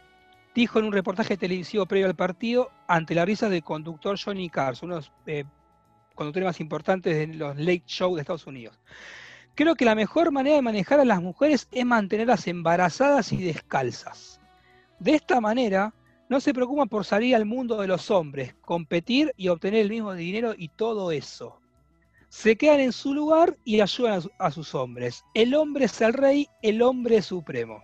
[0.55, 4.89] dijo en un reportaje televisivo previo al partido ante la risa del conductor Johnny Carson,
[4.89, 5.43] uno de los eh,
[6.15, 8.79] conductores más importantes de los late show de Estados Unidos.
[9.53, 14.41] Creo que la mejor manera de manejar a las mujeres es mantenerlas embarazadas y descalzas.
[14.97, 15.93] De esta manera,
[16.29, 20.15] no se preocupan por salir al mundo de los hombres, competir y obtener el mismo
[20.15, 21.61] dinero y todo eso.
[22.37, 25.23] Se quedan en su lugar y ayudan a, sus hombres.
[25.33, 27.83] El hombre es el rey, el hombre es supremo.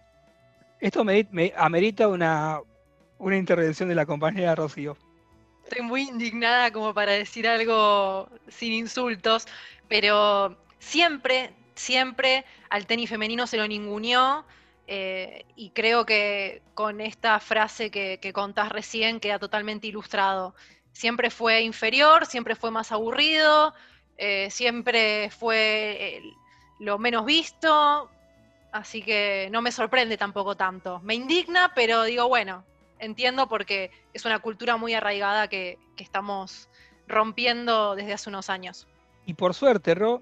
[0.80, 1.28] Esto me,
[1.58, 2.60] amerita una,
[3.18, 4.96] una intervención de la compañera Rocío.
[5.64, 9.48] Estoy muy indignada como para decir algo sin insultos,
[9.88, 14.46] pero siempre siempre al tenis femenino se lo ninguneó.
[14.86, 20.54] Eh, y creo que con esta frase que, contás recién queda totalmente ilustrado.
[20.92, 23.74] Siempre fue inferior, siempre fue más aburrido,
[24.18, 26.22] eh, siempre fue
[26.80, 28.10] lo menos visto.
[28.72, 31.00] así que no me sorprende tampoco tanto.
[31.02, 32.64] Me indigna, pero digo, bueno,
[33.00, 36.70] entiendo porque es una cultura muy arraigada que, que estamos
[37.08, 38.88] rompiendo desde hace unos años.
[39.26, 40.22] Y por suerte, Ro,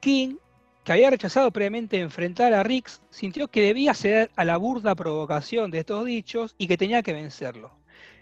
[0.00, 0.36] King,
[0.84, 5.70] que había rechazado previamente enfrentar a Riggs, sintió que debía ceder a la burda provocación
[5.70, 7.72] de estos dichos y que tenía que vencerlo.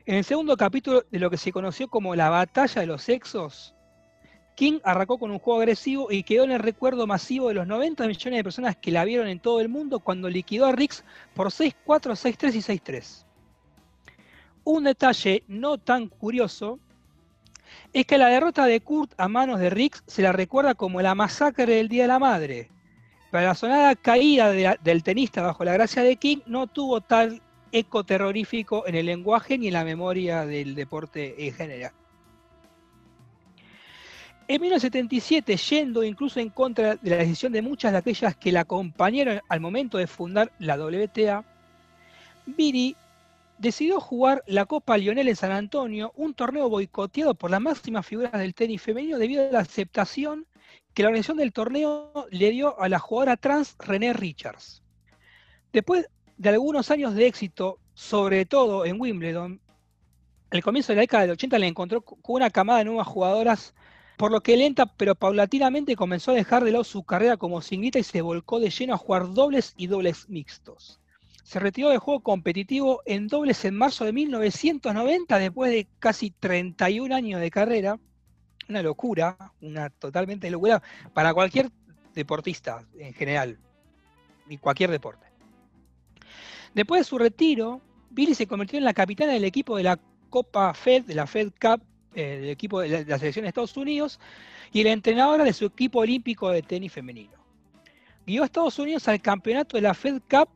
[0.07, 3.75] En el segundo capítulo de lo que se conoció como la batalla de los sexos,
[4.55, 8.07] King arrancó con un juego agresivo y quedó en el recuerdo masivo de los 90
[8.07, 11.48] millones de personas que la vieron en todo el mundo cuando liquidó a Riggs por
[11.48, 13.24] 6-4, 6-3 y 6-3.
[14.64, 16.78] Un detalle no tan curioso
[17.92, 21.14] es que la derrota de Kurt a manos de Riggs se la recuerda como la
[21.14, 22.70] masacre del Día de la Madre.
[23.30, 27.42] Pero la sonada caída del tenista bajo la gracia de King no tuvo tal
[27.72, 31.92] eco terrorífico en el lenguaje ni en la memoria del deporte en general.
[34.47, 38.61] En 1977, yendo incluso en contra de la decisión de muchas de aquellas que la
[38.61, 41.45] acompañaron al momento de fundar la WTA,
[42.47, 42.95] Viri
[43.57, 48.32] decidió jugar la Copa Lionel en San Antonio, un torneo boicoteado por las máximas figuras
[48.32, 50.47] del tenis femenino debido a la aceptación
[50.92, 54.82] que la organización del torneo le dio a la jugadora trans René Richards.
[55.72, 59.61] Después de algunos años de éxito, sobre todo en Wimbledon,
[60.51, 63.74] el comienzo de la década del 80 le encontró con una camada de nuevas jugadoras,
[64.17, 67.99] por lo que lenta pero paulatinamente comenzó a dejar de lado su carrera como singlita
[67.99, 71.01] y se volcó de lleno a jugar dobles y dobles mixtos
[71.45, 77.15] se retiró del juego competitivo en dobles en marzo de 1990, después de casi 31
[77.15, 78.01] años de carrera.
[78.67, 81.71] Una locura, una totalmente locura para cualquier
[82.15, 83.59] deportista en general,
[84.49, 85.27] y cualquier deporte.
[86.75, 90.01] Después de su retiro, Billy se convirtió en la capitana del equipo de la
[90.31, 91.83] Copa Fed, de la Fed Cup,
[92.15, 94.21] del equipo de la selección de Estados Unidos,
[94.73, 97.33] y la entrenadora de su equipo olímpico de tenis femenino.
[98.27, 100.49] Guió a Estados Unidos al campeonato de la Fed Cup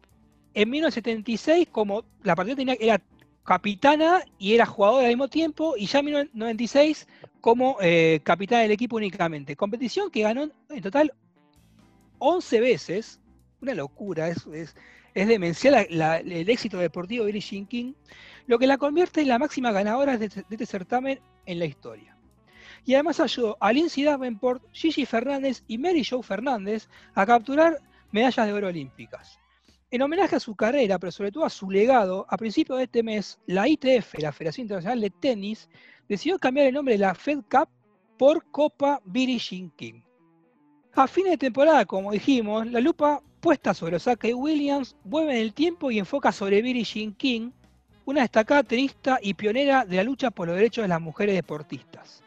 [0.55, 3.01] en 1976, como la partida tenía, era
[3.45, 7.07] capitana y era jugadora al mismo tiempo, y ya en 1996
[7.41, 9.57] como eh, capitana del equipo únicamente.
[9.57, 11.13] Competición que ganó en total
[12.19, 13.21] 11 veces,
[13.61, 14.77] una locura, es, es,
[15.21, 17.95] es demencial el éxito deportivo de Billie King,
[18.47, 22.16] lo que la convierte en la máxima ganadora de, de este certamen en la historia.
[22.85, 27.79] Y además ayudó a Lindsay Davenport, Gigi Fernández y Mary Jo Fernández a capturar
[28.12, 29.39] medallas de oro olímpicas.
[29.91, 33.03] En homenaje a su carrera, pero sobre todo a su legado, a principios de este
[33.03, 35.69] mes, la ITF, la Federación Internacional de Tenis,
[36.09, 37.69] decidió cambiar el nombre de la Fed Cup
[38.19, 39.41] por Copa Billie
[39.77, 40.03] King.
[40.95, 45.40] A fin de temporada, como dijimos, la lupa puesta sobre Osaka y Williams vuelve en
[45.40, 47.51] el tiempo y enfoca sobre Billie Jean King,
[48.05, 52.22] una destacada tenista y pionera de la lucha por los derechos de las mujeres deportistas.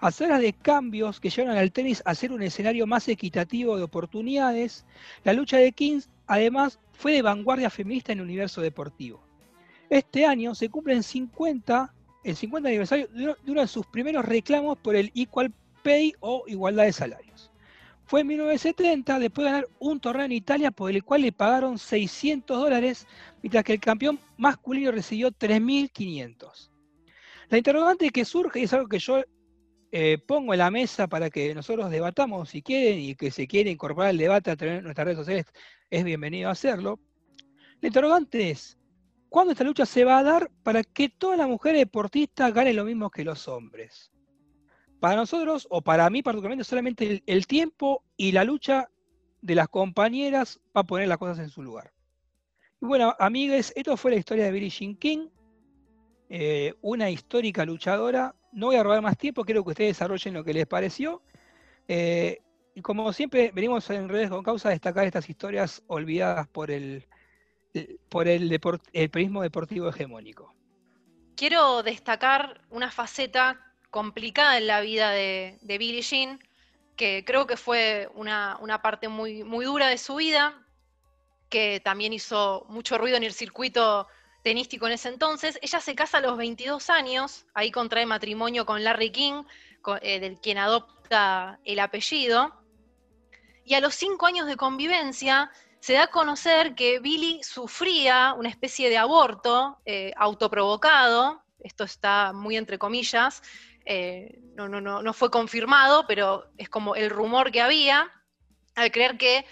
[0.00, 4.84] A de cambios que llevan al tenis a ser un escenario más equitativo de oportunidades,
[5.24, 9.22] la lucha de King además fue de vanguardia feminista en el universo deportivo.
[9.88, 14.94] Este año se cumplen 50, el 50 aniversario de uno de sus primeros reclamos por
[14.94, 17.50] el Equal Pay o igualdad de salarios.
[18.06, 21.76] Fue en 1970, después de ganar un torneo en Italia por el cual le pagaron
[21.76, 23.06] 600 dólares,
[23.42, 26.70] mientras que el campeón masculino recibió 3.500.
[27.48, 29.24] La interrogante que surge, y es algo que yo
[29.90, 33.70] eh, pongo en la mesa para que nosotros debatamos si quieren y que se quiere
[33.70, 35.46] incorporar al debate a través de nuestras redes sociales,
[35.90, 37.00] es bienvenido a hacerlo.
[37.80, 38.78] La interrogante es,
[39.28, 42.84] ¿cuándo esta lucha se va a dar para que todas las mujeres deportistas ganen lo
[42.84, 44.12] mismo que los hombres?
[45.06, 48.90] Para nosotros, o para mí particularmente, solamente el, tiempo y la lucha
[49.40, 51.92] de las compañeras va a poner las cosas en su lugar.
[52.82, 55.28] Y bueno, amigues, esto fue la historia de Billie Jean King,
[56.28, 58.34] eh, una histórica luchadora.
[58.50, 61.22] No voy a robar más tiempo, quiero que ustedes desarrollen lo que les pareció.
[61.86, 62.40] Eh,
[62.74, 67.06] y como siempre venimos en redes con causa a destacar estas historias olvidadas por el,
[68.08, 70.52] por el, el periodismo deportivo hegemónico.
[71.36, 76.40] Quiero destacar una faceta complicada en la vida de, Billie Jean,
[76.96, 80.62] que creo que fue una, parte muy, muy dura de su vida,
[81.48, 84.08] que también hizo mucho ruido en el circuito
[84.42, 85.58] tenístico en ese entonces.
[85.62, 89.44] Ella se casa a los 22 años, ahí contrae matrimonio con Larry King,
[90.02, 92.52] eh, del quien adopta el apellido
[93.66, 98.48] y a los cinco años de convivencia se da a conocer que Billy sufría una
[98.48, 103.42] especie de aborto eh, autoprovocado, esto está muy entre comillas,
[103.86, 108.10] eh, no, no, no, no fue confirmado, pero es como el rumor que había,
[108.74, 109.46] al creer que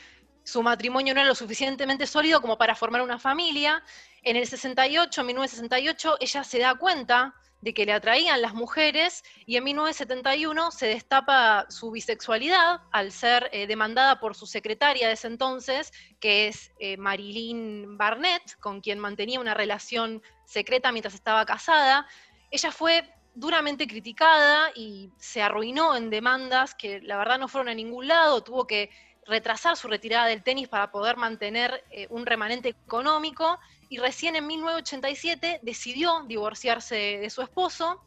[0.44, 3.82] su matrimonio no era lo suficientemente sólido como para formar una familia.
[4.22, 9.56] En el 68, 1968, ella se da cuenta de que le atraían las mujeres y
[9.56, 15.28] en 1971 se destapa su bisexualidad al ser eh, demandada por su secretaria de ese
[15.28, 22.06] entonces, que es eh, Marilyn Barnett, con quien mantenía una relación secreta mientras estaba casada.
[22.50, 27.74] Ella fue duramente criticada y se arruinó en demandas que la verdad no fueron a
[27.74, 28.90] ningún lado, tuvo que
[29.26, 33.58] retrasar su retirada del tenis para poder mantener eh, un remanente económico.
[33.88, 38.02] Y recién en 1987 decidió divorciarse de su esposo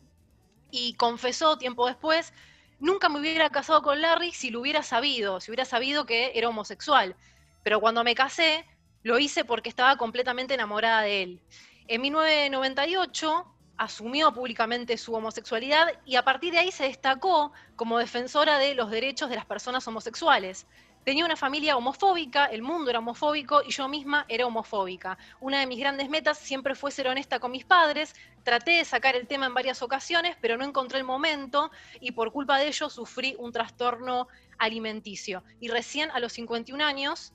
[0.72, 2.34] y confesó tiempo después,
[2.80, 6.50] nunca me hubiera casado con Larry si lo hubiera sabido, si hubiera sabido que era
[6.50, 7.16] homosexual,
[7.64, 8.66] pero cuando me casé
[9.04, 11.42] lo hice porque estaba completamente enamorada de él.
[11.88, 18.58] En 1998 asumió públicamente su homosexualidad y a partir de ahí se destacó como defensora
[18.58, 20.66] de los derechos de las personas homosexuales.
[21.04, 25.18] Tenía una familia homofóbica, el mundo era homofóbico y yo misma era homofóbica.
[25.40, 28.14] Una de mis grandes metas siempre fue ser honesta con mis padres.
[28.44, 31.72] Traté de sacar el tema en varias ocasiones, pero no encontré el momento
[32.02, 35.44] y por culpa de ello sufrí un trastorno alimenticio.
[35.62, 37.32] Y recién a los 51 años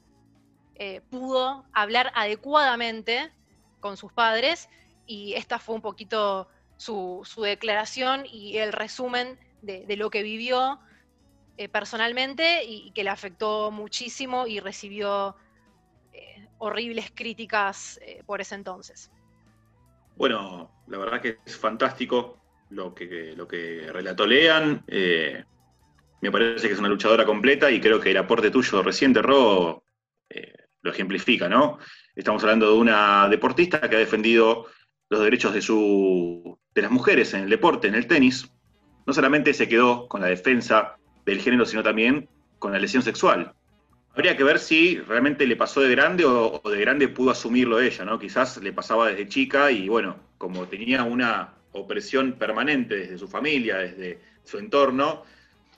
[0.75, 3.33] eh, pudo hablar adecuadamente
[3.81, 4.69] con sus padres
[5.07, 10.81] y esta fue un poquito su, declaración y el resumen de lo que vivió
[11.59, 15.37] eh, personalmente y, que le afectó muchísimo y recibió
[16.13, 19.11] eh, horribles críticas eh, por ese entonces.
[20.17, 22.41] Bueno, la verdad que es fantástico
[22.71, 24.83] lo que, lo que relató Lean.
[24.89, 29.85] me parece que es una luchadora completa y creo que el aporte tuyo reciente, Ro,
[30.81, 31.79] lo ejemplifica, ¿no?
[32.17, 34.67] Estamos hablando de una deportista que ha defendido
[35.13, 38.51] los derechos de, su, de las mujeres en el deporte, en el tenis.
[39.07, 40.97] No solamente se quedó con la defensa
[41.27, 43.53] del género, sino también con la lesión sexual.
[44.15, 48.07] Habría que ver si realmente le pasó de grande o, de grande pudo asumirlo ella,
[48.07, 48.19] ¿no?
[48.19, 53.79] Quizás le pasaba desde chica y bueno, como tenía una opresión permanente desde su familia,
[53.79, 55.25] desde su entorno,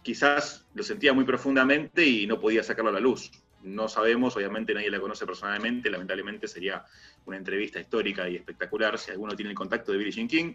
[0.02, 3.32] quizás lo sentía muy profundamente y no podía sacarlo a la luz.
[3.64, 6.84] No sabemos, obviamente nadie la conoce personalmente, lamentablemente sería
[7.24, 10.54] una entrevista histórica y espectacular si alguno tiene el contacto de Billie Jean King.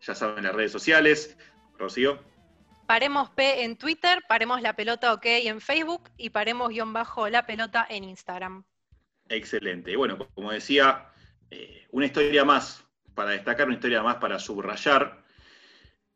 [0.00, 1.36] Ya saben las redes sociales.
[1.76, 2.18] Rocío.
[2.86, 7.44] Paremos P en Twitter, paremos la pelota OK en Facebook y paremos guion bajo la
[7.44, 8.64] pelota en Instagram.
[9.28, 9.94] Excelente.
[9.96, 11.12] Bueno, como decía,
[11.50, 12.84] eh, una historia más
[13.14, 15.22] para destacar, una historia más para subrayar.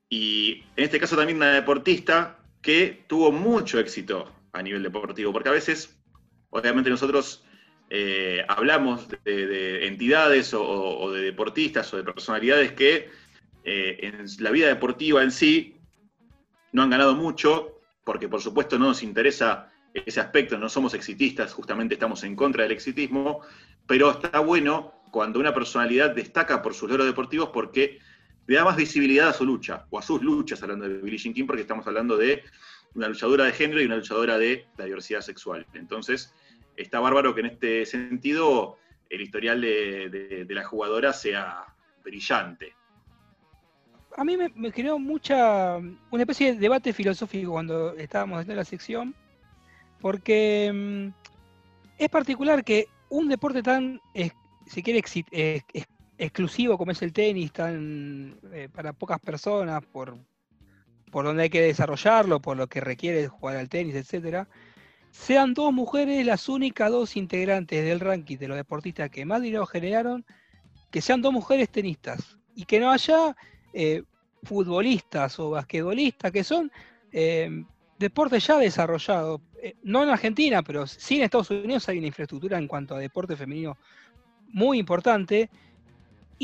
[0.08, 5.48] Y en este caso también una deportista que tuvo mucho éxito a nivel deportivo, porque
[5.48, 6.01] a veces,
[6.52, 7.44] obviamente nosotros
[7.90, 13.10] eh, hablamos de, entidades o, de deportistas o de personalidades que
[13.64, 15.76] eh, en la vida deportiva en sí
[16.72, 21.52] no han ganado mucho, porque por supuesto no nos interesa ese aspecto, no somos exitistas,
[21.52, 23.40] justamente estamos en contra del exitismo,
[23.86, 27.98] pero está bueno cuando una personalidad destaca por sus logros deportivos porque
[28.46, 31.34] le da más visibilidad a su lucha, o a sus luchas, hablando de Billie Jean
[31.34, 32.42] King, porque estamos hablando de
[32.94, 35.66] una luchadora de género y una luchadora de la diversidad sexual.
[35.74, 36.34] Entonces,
[36.76, 38.78] está bárbaro que en este sentido
[39.10, 41.64] el historial de la jugadora sea
[42.04, 42.74] brillante
[44.16, 49.14] a mí me, generó mucha, una especie de debate filosófico cuando estábamos haciendo la sección,
[50.00, 51.08] porque mm,
[51.98, 54.00] es particular que un deporte tan,
[54.66, 54.82] si
[56.18, 60.16] exclusivo como es el tenis, tan eh, para pocas personas, por,
[61.12, 64.48] por donde hay que desarrollarlo, por lo que requiere jugar al tenis, etcétera,
[65.10, 69.66] sean dos mujeres las únicas dos integrantes del ranking de los deportistas que más dinero
[69.66, 70.24] generaron,
[70.90, 73.36] que sean dos mujeres tenistas y que no haya
[73.74, 74.02] eh,
[74.42, 76.72] futbolistas o basquetbolistas, que son
[77.12, 77.62] eh,
[77.98, 79.42] deportes ya desarrollados.
[79.62, 82.98] Eh, no en Argentina, pero sí en Estados Unidos hay una infraestructura en cuanto a
[82.98, 83.76] deporte femenino
[84.48, 85.50] muy importante.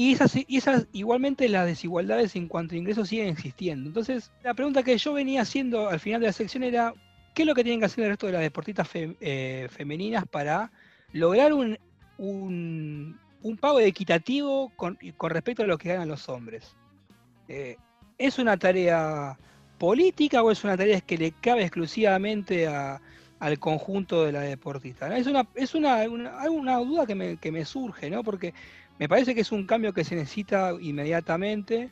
[0.00, 3.88] Y esas, igualmente las desigualdades en cuanto a ingresos siguen existiendo.
[3.88, 6.94] Entonces, la pregunta que yo venía haciendo al final de la sección era,
[7.34, 10.70] ¿qué es lo que tienen que hacer el resto de las deportistas femeninas para
[11.12, 11.76] lograr un,
[12.16, 14.96] un, pago equitativo con,
[15.30, 16.76] respecto a lo que ganan los hombres?
[17.48, 17.76] Eh,
[18.18, 19.36] ¿es una tarea
[19.78, 25.18] política o es una tarea que le cabe exclusivamente al conjunto de la deportista?
[25.18, 28.22] Es, una, es una, duda que me, surge, ¿no?
[28.22, 28.54] Porque
[28.98, 31.90] me parece que es un cambio que se necesita inmediatamente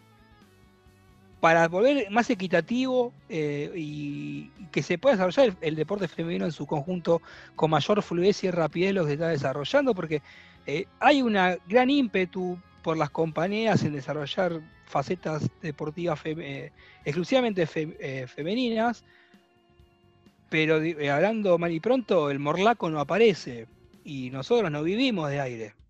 [1.41, 6.67] para volver más equitativo eh, y que se pueda desarrollar el, deporte femenino en su
[6.67, 7.23] conjunto
[7.55, 10.23] con mayor fluidez y rapidez lo que se está desarrollando, porque
[10.67, 16.73] eh, hay una gran ímpetu por las compañías en desarrollar facetas deportivas eh,
[17.05, 19.05] exclusivamente femeninas,
[20.49, 20.77] pero
[21.13, 23.67] hablando mal y pronto, el morlaco no aparece
[24.05, 25.86] y nosotros no vivimos de aire.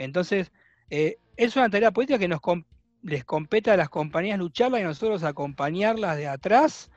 [0.00, 0.50] Entonces,
[0.88, 2.28] eh, es una tarea política que
[3.02, 6.90] les compete a las compañías lucharla y nosotros acompañarlas de atrás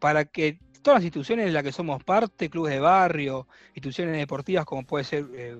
[0.00, 4.64] para que todas las instituciones de las que somos parte, clubes de barrio, instituciones deportivas
[4.64, 5.56] como puede ser eh,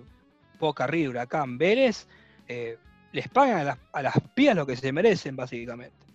[0.59, 2.09] Boca River, Huracán, Vélez,
[2.49, 2.77] eh,
[3.13, 6.07] les paguen a las, a pías lo que se merecen, básicamente.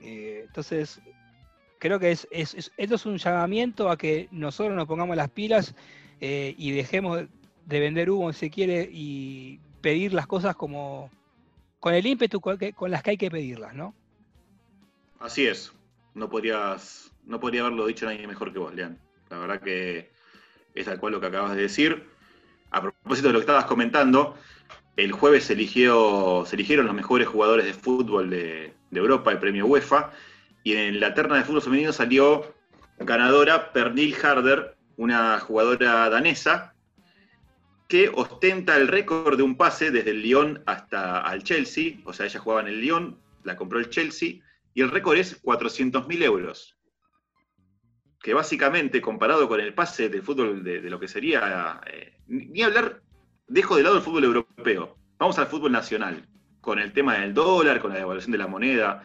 [0.00, 1.00] Eh, entonces,
[1.78, 5.74] creo que es, esto es un llamamiento a que nosotros nos pongamos las pilas
[6.20, 7.28] y dejemos
[7.68, 11.10] de vender humo si se quiere y pedir las cosas como
[11.80, 13.94] con el ímpetu con las que hay que pedirlas, ¿no?
[15.20, 15.72] Así es.
[16.14, 18.98] No podrías no podría haberlo dicho nadie mejor que vos, Lean.
[19.28, 20.10] La verdad que
[20.74, 22.08] es tal cual lo que acabas de decir.
[22.70, 24.34] A propósito de lo que estabas comentando,
[24.96, 29.66] el jueves se, eligió, se eligieron los mejores jugadores de fútbol de, Europa, el premio
[29.66, 30.10] UEFA,
[30.64, 32.54] y en la terna de fútbol femenino salió
[32.98, 36.74] ganadora Pernil Harder, una jugadora danesa,
[37.88, 42.26] que ostenta el récord de un pase desde el Lyon hasta al Chelsea, o sea,
[42.26, 44.40] ella jugaba en el Lyon, la compró el Chelsea,
[44.74, 46.78] y el récord es 400.000 euros
[48.22, 53.00] que básicamente comparado con el pase del fútbol de, lo que sería, eh, ni hablar,
[53.46, 56.28] dejo de lado el fútbol europeo, vamos al fútbol nacional,
[56.60, 59.02] con el tema del dólar, con la devaluación de la moneda.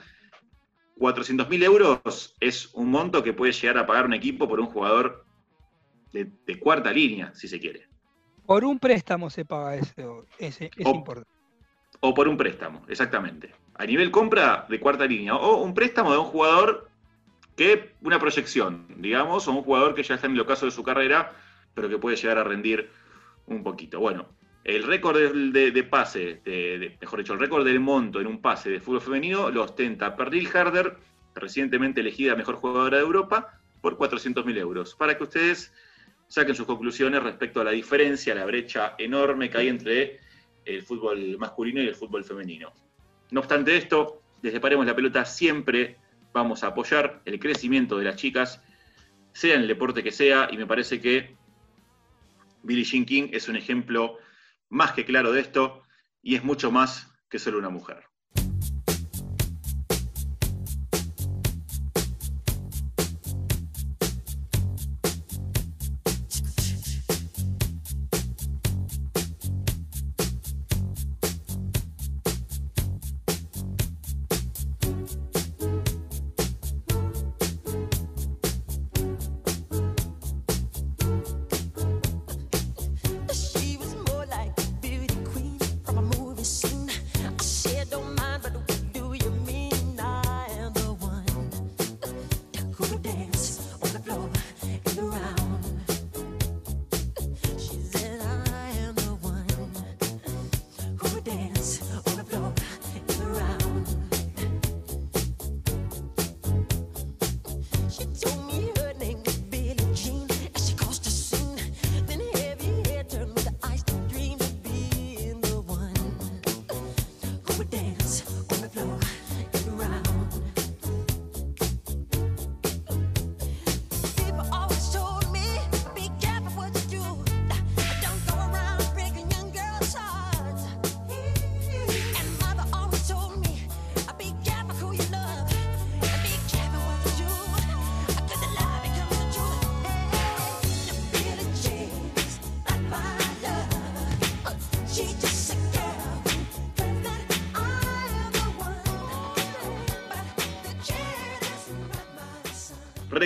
[0.97, 5.25] 400.000 euros es un monto que puede llegar a pagar un equipo por un jugador
[6.11, 7.87] de, cuarta línea, si se quiere.
[8.45, 11.29] Por un préstamo se paga eso, ese, es importante.
[12.01, 13.51] O por un préstamo, exactamente.
[13.75, 15.35] A nivel compra de cuarta línea.
[15.35, 16.89] O un préstamo de un jugador
[17.55, 20.83] que una proyección, digamos, o un jugador que ya está en el ocaso de su
[20.83, 21.31] carrera,
[21.73, 22.89] pero que puede llegar a rendir
[23.45, 23.99] un poquito.
[23.99, 24.27] Bueno,
[24.63, 26.41] el récord de, pase,
[26.99, 30.49] mejor dicho, el récord del monto en un pase de fútbol femenino lo ostenta Perdil
[30.53, 30.97] Harder,
[31.35, 34.95] recientemente elegida mejor jugadora de Europa, por 400.000 euros.
[34.95, 35.73] Para que ustedes
[36.33, 40.19] saquen sus conclusiones respecto a la diferencia, la brecha enorme que hay entre
[40.65, 42.73] el fútbol masculino y el fútbol femenino.
[43.29, 45.99] No obstante esto, desde Paremos la Pelota siempre
[46.33, 48.63] vamos a apoyar el crecimiento de las chicas,
[49.31, 51.37] sea en el deporte que sea, y me parece que
[52.63, 54.17] Billie Jean King es un ejemplo
[54.69, 55.83] más que claro de esto,
[56.23, 58.05] y es mucho más que solo una mujer.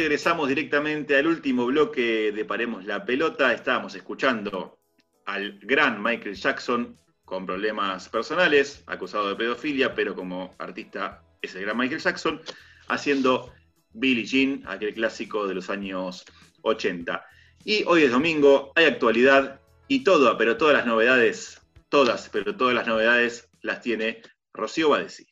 [0.08, 3.52] Regresamos directamente al último bloque de Paremos la Pelota.
[3.52, 4.80] Estábamos escuchando
[5.26, 11.64] al gran Michael Jackson con problemas personales, acusado de pedofilia, pero como artista es el
[11.64, 12.42] gran Michael Jackson,
[12.88, 13.52] haciendo
[13.92, 16.24] Billie Jean, aquel clásico de los años
[16.62, 17.26] 80.
[17.66, 22.74] Y hoy es domingo, hay actualidad y todo, pero todas las novedades, todas, pero todas
[22.74, 24.22] las novedades las tiene
[24.54, 25.28] Rocío Badesi.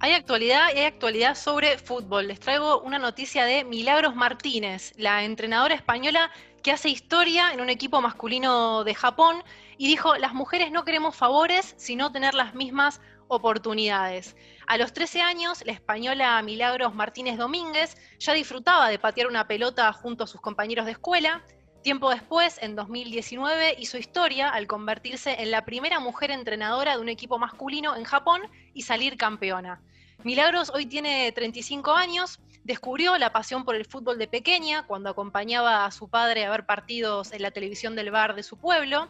[0.00, 2.28] Hay actualidad y hay actualidad sobre fútbol.
[2.28, 6.30] Les traigo una noticia de Milagros Martínez, la entrenadora española
[6.62, 9.42] que hace historia en un equipo masculino de Japón
[9.78, 14.36] y dijo, las mujeres no queremos favores, sino tener las mismas oportunidades.
[14.66, 19.92] A los 13 años, la española Milagros Martínez Domínguez ya disfrutaba de patear una pelota
[19.92, 21.44] junto a sus compañeros de escuela.
[21.86, 27.08] Tiempo después, en 2019, hizo historia al convertirse en la primera mujer entrenadora de un
[27.08, 28.42] equipo masculino en Japón
[28.74, 29.80] y salir campeona.
[30.24, 35.84] Milagros hoy tiene 35 años, Descubrió la pasión por el fútbol de pequeña cuando acompañaba
[35.84, 39.08] a su padre a ver partidos en la televisión del bar de su pueblo.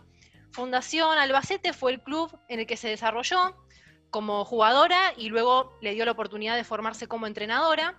[0.50, 3.56] Fundación Albacete fue el club en el que se desarrolló
[4.10, 7.98] como jugadora y luego le dio la oportunidad de formarse como entrenadora.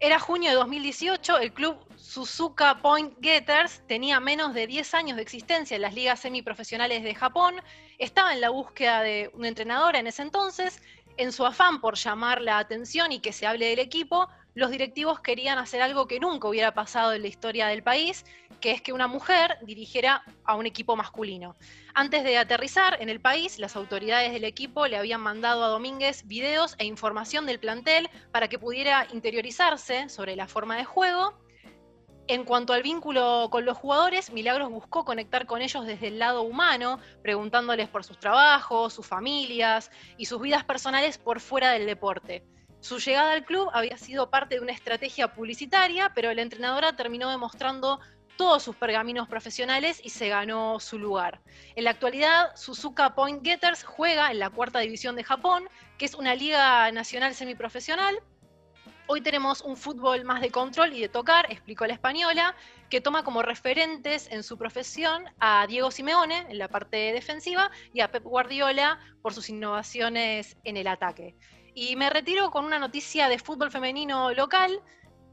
[0.00, 5.22] Era junio de 2018, el club Suzuka Point Getters tenía menos de 10 años de
[5.22, 7.56] existencia en las ligas semiprofesionales de Japón,
[7.98, 10.80] estaba en la búsqueda de una entrenadora en ese entonces,
[11.16, 15.18] en su afán por llamar la atención y que se hable del equipo, los directivos
[15.18, 18.24] querían hacer algo que nunca hubiera pasado en la historia del país,
[18.60, 21.56] que es que una mujer dirigiera a un equipo masculino.
[21.94, 26.26] Antes de aterrizar en el país, las autoridades del equipo le habían mandado a Domínguez
[26.26, 31.38] videos e información del plantel para que pudiera interiorizarse sobre la forma de juego.
[32.28, 36.42] En cuanto al vínculo con los jugadores, Milagros buscó conectar con ellos desde el lado
[36.42, 42.44] humano, preguntándoles por sus trabajos, sus familias y sus vidas personales por fuera del deporte.
[42.80, 47.30] Su llegada al club había sido parte de una estrategia publicitaria, pero la entrenadora terminó
[47.30, 47.98] demostrando
[48.38, 51.42] todos sus pergaminos profesionales y se ganó su lugar.
[51.74, 55.68] En la actualidad, Suzuka Point Getters juega en la cuarta división de Japón,
[55.98, 58.16] que es una liga nacional semiprofesional.
[59.08, 62.54] Hoy tenemos un fútbol más de control y de tocar, explicó la española,
[62.88, 68.02] que toma como referentes en su profesión a Diego Simeone en la parte defensiva y
[68.02, 71.34] a Pep Guardiola por sus innovaciones en el ataque.
[71.74, 74.80] Y me retiro con una noticia de fútbol femenino local,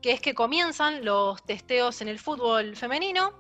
[0.06, 3.34] que es que comienzan los testeos en el fútbol femenino.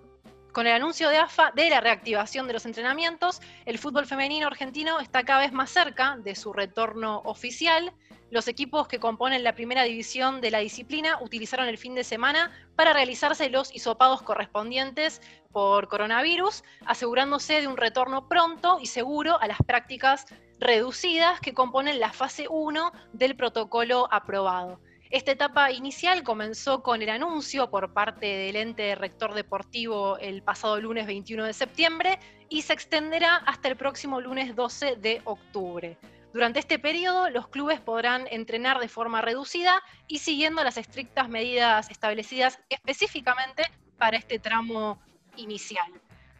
[0.51, 4.99] Con el anuncio de AFA de la reactivación de los entrenamientos, el fútbol femenino argentino
[4.99, 7.93] está cada vez más cerca de su retorno oficial.
[8.31, 12.51] Los equipos que componen la primera división de la disciplina utilizaron el fin de semana
[12.75, 19.45] para realizarse los hisopados correspondientes por coronavirus, asegurándose de un retorno pronto y seguro a
[19.45, 20.25] las prácticas
[20.59, 24.79] reducidas que componen la fase 1 del protocolo aprobado.
[25.11, 30.81] Esta etapa inicial comenzó con el anuncio por parte del ente rector deportivo el pasado
[30.81, 35.97] lunes 21 de septiembre y se extenderá hasta el próximo lunes 12 de octubre.
[36.33, 41.89] Durante este periodo, los clubes podrán entrenar de forma reducida y siguiendo las estrictas medidas
[41.89, 43.63] establecidas específicamente
[43.97, 44.99] para este tramo
[45.37, 45.89] inicial.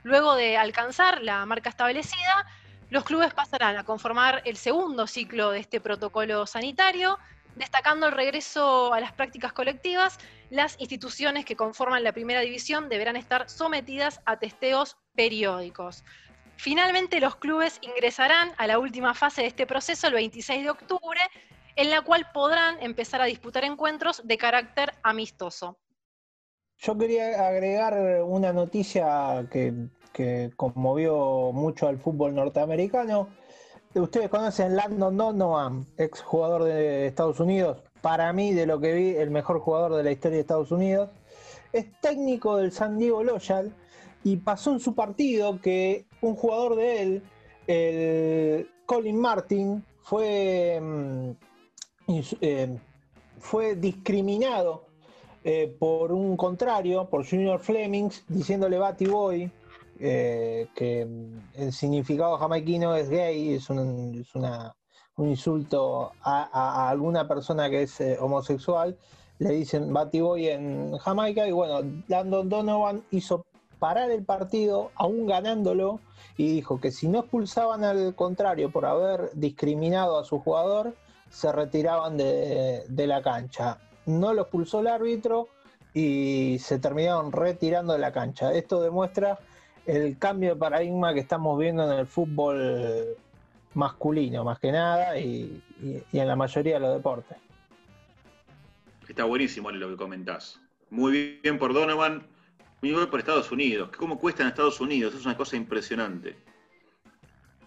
[0.03, 2.45] Luego de alcanzar la marca establecida,
[2.89, 7.17] los clubes pasarán a conformar el segundo ciclo de este protocolo sanitario,
[7.55, 10.17] destacando el regreso a las prácticas colectivas.
[10.49, 16.03] Las instituciones que conforman la primera división deberán estar sometidas a testeos periódicos.
[16.57, 21.19] Finalmente, los clubes ingresarán a la última fase de este proceso el 26 de octubre,
[21.75, 25.77] en la cual podrán empezar a disputar encuentros de carácter amistoso.
[26.77, 33.27] Yo quería agregar una noticia que que conmovió mucho al fútbol norteamericano.
[33.95, 39.15] Ustedes conocen Landon Donovan, ex jugador de Estados Unidos, para mí, de lo que vi,
[39.15, 41.11] el mejor jugador de la historia de Estados Unidos.
[41.71, 43.73] Es técnico del San Diego Loyal
[44.25, 47.23] y pasó en su partido que un jugador de él,
[47.67, 51.31] el Colin Martin, fue, mm,
[52.41, 52.77] eh,
[53.39, 54.87] fue discriminado
[55.45, 59.51] eh, por un contrario, por Junior Flemings, diciéndole Batty Boy,
[59.99, 61.07] eh, que
[61.53, 64.25] el significado jamaiquino es gay, es un,
[65.17, 68.97] insulto a, alguna persona que es eh, homosexual,
[69.39, 73.45] le dicen Batty Boy en Jamaica y bueno, Landon Donovan hizo
[73.79, 75.99] parar el partido aún ganándolo
[76.37, 80.95] y dijo que si no expulsaban al contrario por haber discriminado a su jugador,
[81.29, 83.79] se retiraban de, de la cancha.
[84.05, 85.47] No lo expulsó el árbitro
[85.93, 88.51] y se terminaron retirando de la cancha.
[88.53, 89.39] Esto demuestra
[89.85, 93.17] el cambio de paradigma que estamos viendo en el fútbol
[93.73, 95.61] masculino, más que nada, y,
[96.11, 97.37] en la mayoría de los deportes.
[99.07, 100.59] Está buenísimo lo que comentás.
[100.89, 102.25] Muy bien por Donovan,
[102.81, 103.89] muy bien por Estados Unidos.
[103.97, 105.13] ¿Cómo cuesta en Estados Unidos?
[105.13, 106.35] Es una cosa impresionante.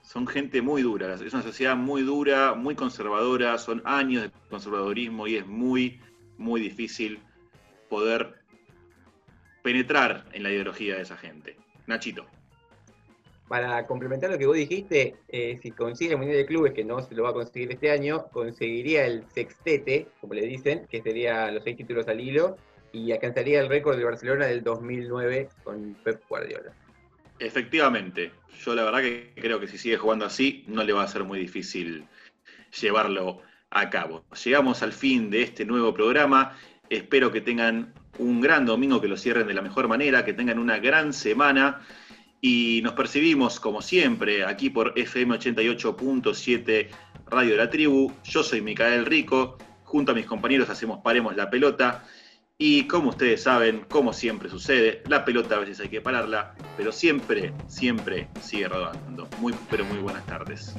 [0.02, 5.26] Son gente muy dura, es una sociedad muy dura, muy conservadora, son años de conservadorismo
[5.26, 6.00] y es muy,
[6.38, 7.20] muy difícil
[7.90, 8.42] poder
[9.62, 11.57] penetrar en la ideología de esa gente.
[11.88, 12.26] Nachito.
[13.48, 17.00] Para complementar lo que vos dijiste, eh, si consigue el Mundial de Clubes, que no
[17.00, 21.50] se lo va a conseguir este año, conseguiría el sextete, como le dicen, que sería
[21.50, 22.56] los seis títulos al hilo,
[22.92, 26.72] y alcanzaría el récord de Barcelona del 2009 con Pep Guardiola.
[27.38, 28.32] Efectivamente,
[28.64, 31.24] yo la verdad que creo que si sigue jugando así, no le va a ser
[31.24, 32.06] muy difícil
[32.80, 34.24] llevarlo a cabo.
[34.44, 36.56] Llegamos al fin de este nuevo programa.
[36.90, 40.58] Espero que tengan un gran domingo, que lo cierren de la mejor manera, que tengan
[40.58, 41.80] una gran semana
[42.40, 46.88] y nos percibimos como siempre aquí por FM 88.7
[47.30, 48.12] Radio de la Tribu.
[48.24, 52.04] Yo soy Micael Rico, junto a mis compañeros hacemos Paremos la Pelota.
[52.60, 56.90] Y como ustedes saben, como siempre sucede, la pelota a veces hay que pararla, pero
[56.90, 59.28] siempre, siempre sigue rodando.
[59.38, 60.74] Muy, pero muy buenas tardes.